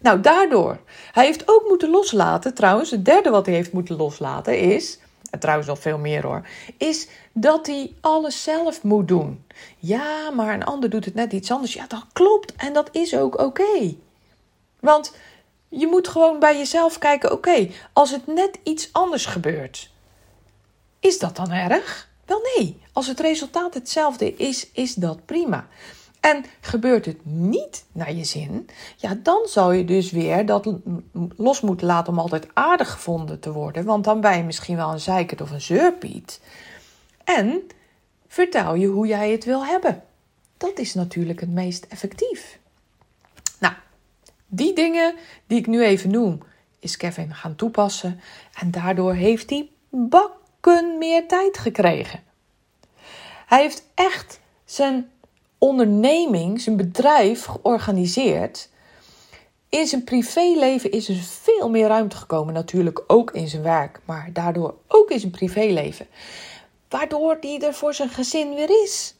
Nou, 0.00 0.20
daardoor. 0.20 0.78
Hij 1.12 1.24
heeft 1.24 1.48
ook 1.48 1.64
moeten 1.68 1.90
loslaten, 1.90 2.54
trouwens, 2.54 2.90
het 2.90 3.04
derde 3.04 3.30
wat 3.30 3.46
hij 3.46 3.54
heeft 3.54 3.72
moeten 3.72 3.96
loslaten 3.96 4.58
is, 4.58 4.98
en 5.30 5.38
trouwens 5.40 5.68
nog 5.68 5.78
veel 5.78 5.98
meer 5.98 6.26
hoor, 6.26 6.46
is 6.78 7.08
dat 7.32 7.66
hij 7.66 7.94
alles 8.00 8.42
zelf 8.42 8.82
moet 8.82 9.08
doen. 9.08 9.44
Ja, 9.78 10.30
maar 10.30 10.54
een 10.54 10.64
ander 10.64 10.90
doet 10.90 11.04
het 11.04 11.14
net 11.14 11.32
iets 11.32 11.50
anders. 11.50 11.74
Ja, 11.74 11.86
dat 11.86 12.04
klopt 12.12 12.54
en 12.56 12.72
dat 12.72 12.88
is 12.92 13.16
ook 13.16 13.38
oké. 13.38 13.94
Want 14.80 15.14
je 15.68 15.86
moet 15.86 16.08
gewoon 16.08 16.38
bij 16.38 16.56
jezelf 16.56 16.98
kijken: 16.98 17.32
oké, 17.32 17.70
als 17.92 18.10
het 18.10 18.26
net 18.26 18.58
iets 18.62 18.88
anders 18.92 19.26
gebeurt, 19.26 19.90
is 21.00 21.18
dat 21.18 21.36
dan 21.36 21.50
erg? 21.50 22.08
Wel 22.26 22.40
nee, 22.56 22.82
als 22.92 23.06
het 23.06 23.20
resultaat 23.20 23.74
hetzelfde 23.74 24.34
is, 24.34 24.70
is 24.72 24.94
dat 24.94 25.24
prima. 25.24 25.66
En 26.24 26.44
gebeurt 26.60 27.06
het 27.06 27.26
niet 27.26 27.84
naar 27.92 28.12
je 28.12 28.24
zin, 28.24 28.68
ja, 28.96 29.14
dan 29.22 29.46
zou 29.46 29.74
je 29.74 29.84
dus 29.84 30.10
weer 30.10 30.46
dat 30.46 30.72
los 31.36 31.60
moeten 31.60 31.86
laten 31.86 32.12
om 32.12 32.18
altijd 32.18 32.46
aardig 32.54 32.90
gevonden 32.90 33.40
te 33.40 33.52
worden. 33.52 33.84
Want 33.84 34.04
dan 34.04 34.20
ben 34.20 34.36
je 34.36 34.42
misschien 34.42 34.76
wel 34.76 34.92
een 34.92 35.00
zeikert 35.00 35.40
of 35.40 35.50
een 35.50 35.60
zeurpiet. 35.60 36.40
En 37.24 37.62
vertel 38.28 38.74
je 38.74 38.86
hoe 38.86 39.06
jij 39.06 39.30
het 39.30 39.44
wil 39.44 39.64
hebben. 39.66 40.02
Dat 40.56 40.78
is 40.78 40.94
natuurlijk 40.94 41.40
het 41.40 41.50
meest 41.50 41.84
effectief. 41.88 42.58
Nou, 43.58 43.74
die 44.46 44.74
dingen 44.74 45.14
die 45.46 45.58
ik 45.58 45.66
nu 45.66 45.84
even 45.84 46.10
noem, 46.10 46.42
is 46.78 46.96
Kevin 46.96 47.34
gaan 47.34 47.56
toepassen. 47.56 48.20
En 48.60 48.70
daardoor 48.70 49.14
heeft 49.14 49.50
hij 49.50 49.68
bakken 49.90 50.98
meer 50.98 51.28
tijd 51.28 51.58
gekregen. 51.58 52.22
Hij 53.46 53.60
heeft 53.60 53.84
echt 53.94 54.40
zijn 54.64 55.08
onderneming, 55.64 56.60
zijn 56.60 56.76
bedrijf 56.76 57.44
georganiseerd. 57.44 58.68
In 59.68 59.86
zijn 59.86 60.04
privéleven 60.04 60.90
is 60.90 61.08
er 61.08 61.14
veel 61.14 61.70
meer 61.70 61.88
ruimte 61.88 62.16
gekomen, 62.16 62.54
natuurlijk 62.54 63.04
ook 63.06 63.30
in 63.30 63.48
zijn 63.48 63.62
werk, 63.62 64.00
maar 64.04 64.30
daardoor 64.32 64.74
ook 64.88 65.10
in 65.10 65.20
zijn 65.20 65.32
privéleven. 65.32 66.06
Waardoor 66.88 67.36
hij 67.40 67.60
er 67.60 67.74
voor 67.74 67.94
zijn 67.94 68.08
gezin 68.08 68.54
weer 68.54 68.82
is. 68.84 69.14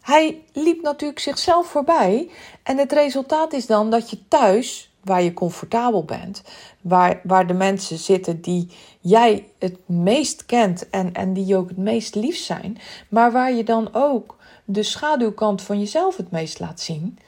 Hij 0.00 0.42
liep 0.52 0.82
natuurlijk 0.82 1.20
zichzelf 1.20 1.66
voorbij 1.66 2.30
en 2.62 2.78
het 2.78 2.92
resultaat 2.92 3.52
is 3.52 3.66
dan 3.66 3.90
dat 3.90 4.10
je 4.10 4.28
thuis 4.28 4.90
waar 5.04 5.22
je 5.22 5.34
comfortabel 5.34 6.04
bent. 6.04 6.42
Waar, 6.80 7.20
waar 7.22 7.46
de 7.46 7.54
mensen 7.54 7.98
zitten 7.98 8.40
die 8.40 8.68
jij 9.00 9.48
het 9.58 9.78
meest 9.86 10.46
kent 10.46 10.90
en, 10.90 11.12
en 11.12 11.32
die 11.32 11.46
je 11.46 11.56
ook 11.56 11.68
het 11.68 11.78
meest 11.78 12.14
lief 12.14 12.36
zijn. 12.36 12.78
Maar 13.08 13.32
waar 13.32 13.52
je 13.52 13.64
dan 13.64 13.88
ook 13.92 14.40
de 14.72 14.82
schaduwkant 14.82 15.62
van 15.62 15.78
jezelf 15.78 16.16
het 16.16 16.30
meest 16.30 16.58
laat 16.58 16.80
zien. 16.80 17.18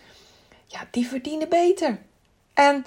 Ja, 0.67 0.87
die 0.91 1.07
verdienen 1.07 1.49
beter. 1.49 1.99
En 2.55 2.85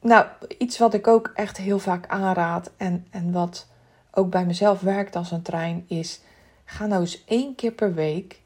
nou, 0.00 0.26
iets 0.58 0.78
wat 0.78 0.94
ik 0.94 1.06
ook 1.06 1.32
echt 1.34 1.56
heel 1.56 1.78
vaak 1.78 2.06
aanraad 2.06 2.70
en, 2.76 3.06
en 3.10 3.32
wat 3.32 3.66
ook 4.10 4.30
bij 4.30 4.44
mezelf 4.44 4.80
werkt 4.80 5.16
als 5.16 5.30
een 5.30 5.42
trein 5.42 5.84
is: 5.88 6.20
ga 6.64 6.86
nou 6.86 7.00
eens 7.00 7.24
één 7.24 7.54
keer 7.54 7.72
per 7.72 7.94
week 7.94 8.40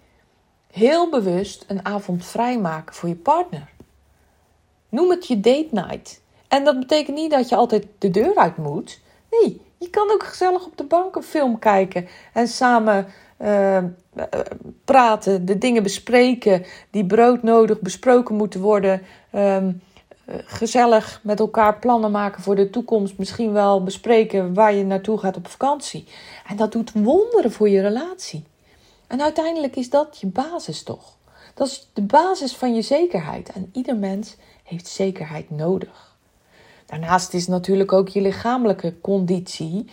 heel 0.72 1.10
bewust 1.10 1.64
een 1.68 1.84
avond 1.84 2.26
vrijmaken 2.26 2.94
voor 2.94 3.08
je 3.08 3.14
partner. 3.14 3.70
Noem 4.88 5.10
het 5.10 5.26
je 5.26 5.40
date 5.40 5.68
night. 5.70 6.20
En 6.48 6.64
dat 6.64 6.78
betekent 6.78 7.16
niet 7.16 7.30
dat 7.30 7.48
je 7.48 7.56
altijd 7.56 7.86
de 7.98 8.10
deur 8.10 8.36
uit 8.36 8.56
moet. 8.56 9.00
Nee, 9.30 9.60
je 9.78 9.90
kan 9.90 10.10
ook 10.10 10.22
gezellig 10.22 10.66
op 10.66 10.76
de 10.76 10.84
bank 10.84 11.16
een 11.16 11.22
film 11.22 11.58
kijken 11.58 12.08
en 12.32 12.48
samen 12.48 13.06
uh, 13.42 13.78
praten, 14.84 15.44
de 15.44 15.58
dingen 15.58 15.82
bespreken 15.82 16.64
die 16.90 17.06
broodnodig 17.06 17.80
besproken 17.80 18.36
moeten 18.36 18.60
worden. 18.60 19.02
Um, 19.34 19.80
gezellig 20.26 21.20
met 21.22 21.40
elkaar 21.40 21.78
plannen 21.78 22.10
maken 22.10 22.42
voor 22.42 22.54
de 22.54 22.70
toekomst. 22.70 23.18
Misschien 23.18 23.52
wel 23.52 23.82
bespreken 23.82 24.54
waar 24.54 24.74
je 24.74 24.84
naartoe 24.84 25.18
gaat 25.18 25.36
op 25.36 25.48
vakantie. 25.48 26.04
En 26.46 26.56
dat 26.56 26.72
doet 26.72 26.92
wonderen 26.92 27.52
voor 27.52 27.68
je 27.68 27.80
relatie. 27.80 28.44
En 29.06 29.22
uiteindelijk 29.22 29.76
is 29.76 29.90
dat 29.90 30.18
je 30.20 30.26
basis 30.26 30.82
toch? 30.82 31.16
Dat 31.54 31.66
is 31.66 31.88
de 31.92 32.02
basis 32.02 32.56
van 32.56 32.74
je 32.74 32.82
zekerheid. 32.82 33.52
En 33.52 33.70
ieder 33.72 33.96
mens 33.96 34.36
heeft 34.62 34.86
zekerheid 34.86 35.50
nodig. 35.50 36.16
Daarnaast 36.86 37.34
is 37.34 37.46
natuurlijk 37.46 37.92
ook 37.92 38.08
je 38.08 38.20
lichamelijke 38.20 39.00
conditie 39.00 39.90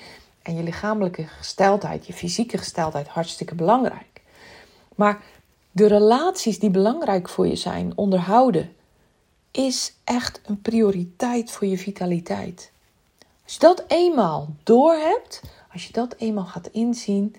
en 0.49 0.55
je 0.55 0.63
lichamelijke 0.63 1.27
gesteldheid, 1.27 2.07
je 2.07 2.13
fysieke 2.13 2.57
gesteldheid 2.57 3.07
hartstikke 3.07 3.55
belangrijk. 3.55 4.21
Maar 4.95 5.21
de 5.71 5.87
relaties 5.87 6.59
die 6.59 6.69
belangrijk 6.69 7.29
voor 7.29 7.47
je 7.47 7.55
zijn, 7.55 7.91
onderhouden, 7.95 8.75
is 9.51 9.93
echt 10.03 10.41
een 10.45 10.61
prioriteit 10.61 11.51
voor 11.51 11.67
je 11.67 11.77
vitaliteit. 11.77 12.71
Als 13.43 13.53
je 13.53 13.59
dat 13.59 13.83
eenmaal 13.87 14.55
doorhebt, 14.63 15.41
als 15.73 15.87
je 15.87 15.93
dat 15.93 16.15
eenmaal 16.17 16.45
gaat 16.45 16.67
inzien, 16.67 17.35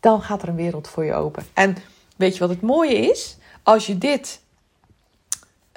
dan 0.00 0.22
gaat 0.22 0.42
er 0.42 0.48
een 0.48 0.54
wereld 0.54 0.88
voor 0.88 1.04
je 1.04 1.14
open. 1.14 1.46
En 1.54 1.76
weet 2.16 2.34
je 2.34 2.40
wat 2.40 2.48
het 2.48 2.62
mooie 2.62 2.96
is? 2.96 3.36
Als 3.62 3.86
je 3.86 3.98
dit, 3.98 4.40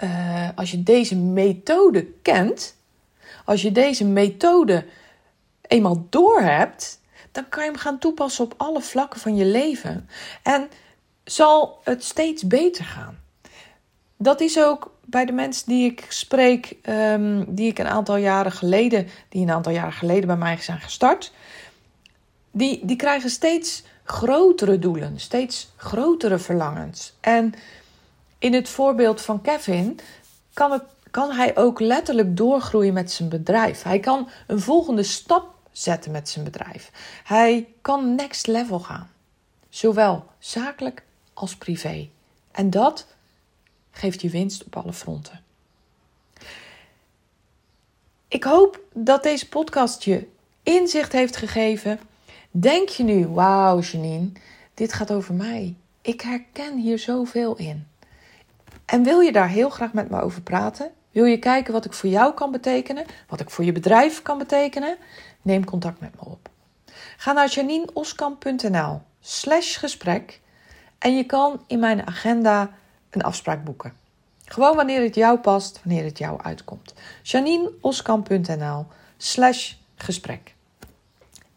uh, 0.03 0.49
als 0.55 0.71
je 0.71 0.83
deze 0.83 1.15
methode 1.15 2.05
kent, 2.21 2.75
als 3.45 3.61
je 3.61 3.71
deze 3.71 4.05
methode 4.05 4.85
eenmaal 5.67 6.05
doorhebt, 6.09 7.01
dan 7.31 7.49
kan 7.49 7.63
je 7.63 7.69
hem 7.69 7.79
gaan 7.79 7.99
toepassen 7.99 8.45
op 8.45 8.53
alle 8.57 8.81
vlakken 8.81 9.19
van 9.19 9.35
je 9.35 9.45
leven. 9.45 10.09
En 10.43 10.69
zal 11.23 11.79
het 11.83 12.03
steeds 12.03 12.47
beter 12.47 12.85
gaan. 12.85 13.19
Dat 14.17 14.41
is 14.41 14.59
ook 14.59 14.95
bij 15.05 15.25
de 15.25 15.31
mensen 15.31 15.67
die 15.67 15.91
ik 15.91 16.05
spreek, 16.09 16.75
um, 16.89 17.55
die 17.55 17.69
ik 17.69 17.79
een 17.79 17.87
aantal 17.87 18.15
jaren 18.15 18.51
geleden, 18.51 19.07
die 19.29 19.41
een 19.41 19.51
aantal 19.51 19.71
jaren 19.71 19.93
geleden 19.93 20.27
bij 20.27 20.37
mij 20.37 20.57
zijn 20.57 20.79
gestart, 20.79 21.33
die, 22.51 22.85
die 22.85 22.95
krijgen 22.95 23.29
steeds 23.29 23.83
grotere 24.03 24.79
doelen, 24.79 25.19
steeds 25.19 25.69
grotere 25.75 26.37
verlangens. 26.37 27.13
En 27.19 27.53
in 28.39 28.53
het 28.53 28.69
voorbeeld 28.69 29.21
van 29.21 29.41
Kevin 29.41 29.99
kan, 30.53 30.71
het, 30.71 30.83
kan 31.11 31.31
hij 31.31 31.57
ook 31.57 31.79
letterlijk 31.79 32.37
doorgroeien 32.37 32.93
met 32.93 33.11
zijn 33.11 33.29
bedrijf. 33.29 33.83
Hij 33.83 33.99
kan 33.99 34.29
een 34.47 34.59
volgende 34.59 35.03
stap 35.03 35.55
zetten 35.77 36.11
met 36.11 36.29
zijn 36.29 36.45
bedrijf. 36.45 36.91
Hij 37.23 37.67
kan 37.81 38.15
next 38.15 38.47
level 38.47 38.79
gaan, 38.79 39.09
zowel 39.69 40.25
zakelijk 40.39 41.03
als 41.33 41.55
privé. 41.55 42.09
En 42.51 42.69
dat 42.69 43.07
geeft 43.91 44.21
je 44.21 44.29
winst 44.29 44.65
op 44.65 44.75
alle 44.75 44.93
fronten. 44.93 45.41
Ik 48.27 48.43
hoop 48.43 48.79
dat 48.93 49.23
deze 49.23 49.49
podcast 49.49 50.03
je 50.03 50.27
inzicht 50.63 51.11
heeft 51.11 51.35
gegeven. 51.35 51.99
Denk 52.51 52.89
je 52.89 53.03
nu, 53.03 53.27
wauw 53.27 53.79
Janine, 53.79 54.31
dit 54.73 54.93
gaat 54.93 55.11
over 55.11 55.33
mij. 55.33 55.75
Ik 56.01 56.21
herken 56.21 56.77
hier 56.77 56.99
zoveel 56.99 57.55
in. 57.55 57.87
En 58.85 59.03
wil 59.03 59.19
je 59.19 59.31
daar 59.31 59.49
heel 59.49 59.69
graag 59.69 59.93
met 59.93 60.09
me 60.09 60.21
over 60.21 60.41
praten? 60.41 60.91
Wil 61.11 61.25
je 61.25 61.39
kijken 61.39 61.73
wat 61.73 61.85
ik 61.85 61.93
voor 61.93 62.09
jou 62.09 62.33
kan 62.33 62.51
betekenen? 62.51 63.05
Wat 63.27 63.39
ik 63.39 63.49
voor 63.49 63.65
je 63.65 63.71
bedrijf 63.71 64.21
kan 64.21 64.37
betekenen? 64.37 64.97
Neem 65.47 65.65
contact 65.65 65.99
met 65.99 66.15
me 66.15 66.29
op. 66.29 66.49
Ga 67.17 67.31
naar 67.31 67.49
janineoskamp.nl 67.49 69.01
slash 69.19 69.79
gesprek 69.79 70.41
en 70.97 71.15
je 71.15 71.23
kan 71.23 71.63
in 71.67 71.79
mijn 71.79 72.07
agenda 72.07 72.71
een 73.09 73.21
afspraak 73.21 73.63
boeken. 73.63 73.93
Gewoon 74.45 74.75
wanneer 74.75 75.01
het 75.01 75.15
jou 75.15 75.39
past, 75.39 75.79
wanneer 75.83 76.03
het 76.03 76.17
jou 76.17 76.41
uitkomt. 76.41 76.93
janineoskamp.nl 77.21 78.85
slash 79.17 79.73
gesprek. 79.95 80.53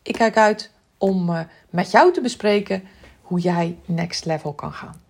Ik 0.03 0.14
kijk 0.14 0.37
uit 0.37 0.70
om 0.98 1.31
uh, 1.31 1.40
met 1.70 1.90
jou 1.90 2.12
te 2.12 2.20
bespreken 2.20 2.83
hoe 3.22 3.40
jij 3.40 3.79
next 3.85 4.24
level 4.24 4.53
kan 4.53 4.72
gaan. 4.72 5.03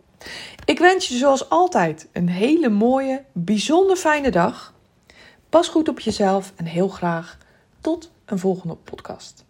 Ik 0.64 0.78
wens 0.78 1.08
je 1.08 1.16
zoals 1.16 1.48
altijd 1.48 2.08
een 2.12 2.28
hele 2.28 2.68
mooie, 2.68 3.24
bijzonder 3.32 3.96
fijne 3.96 4.30
dag. 4.30 4.74
Pas 5.48 5.68
goed 5.68 5.88
op 5.88 6.00
jezelf 6.00 6.52
en 6.56 6.64
heel 6.64 6.88
graag 6.88 7.38
tot 7.80 8.10
een 8.30 8.38
volgende 8.38 8.74
podcast. 8.74 9.44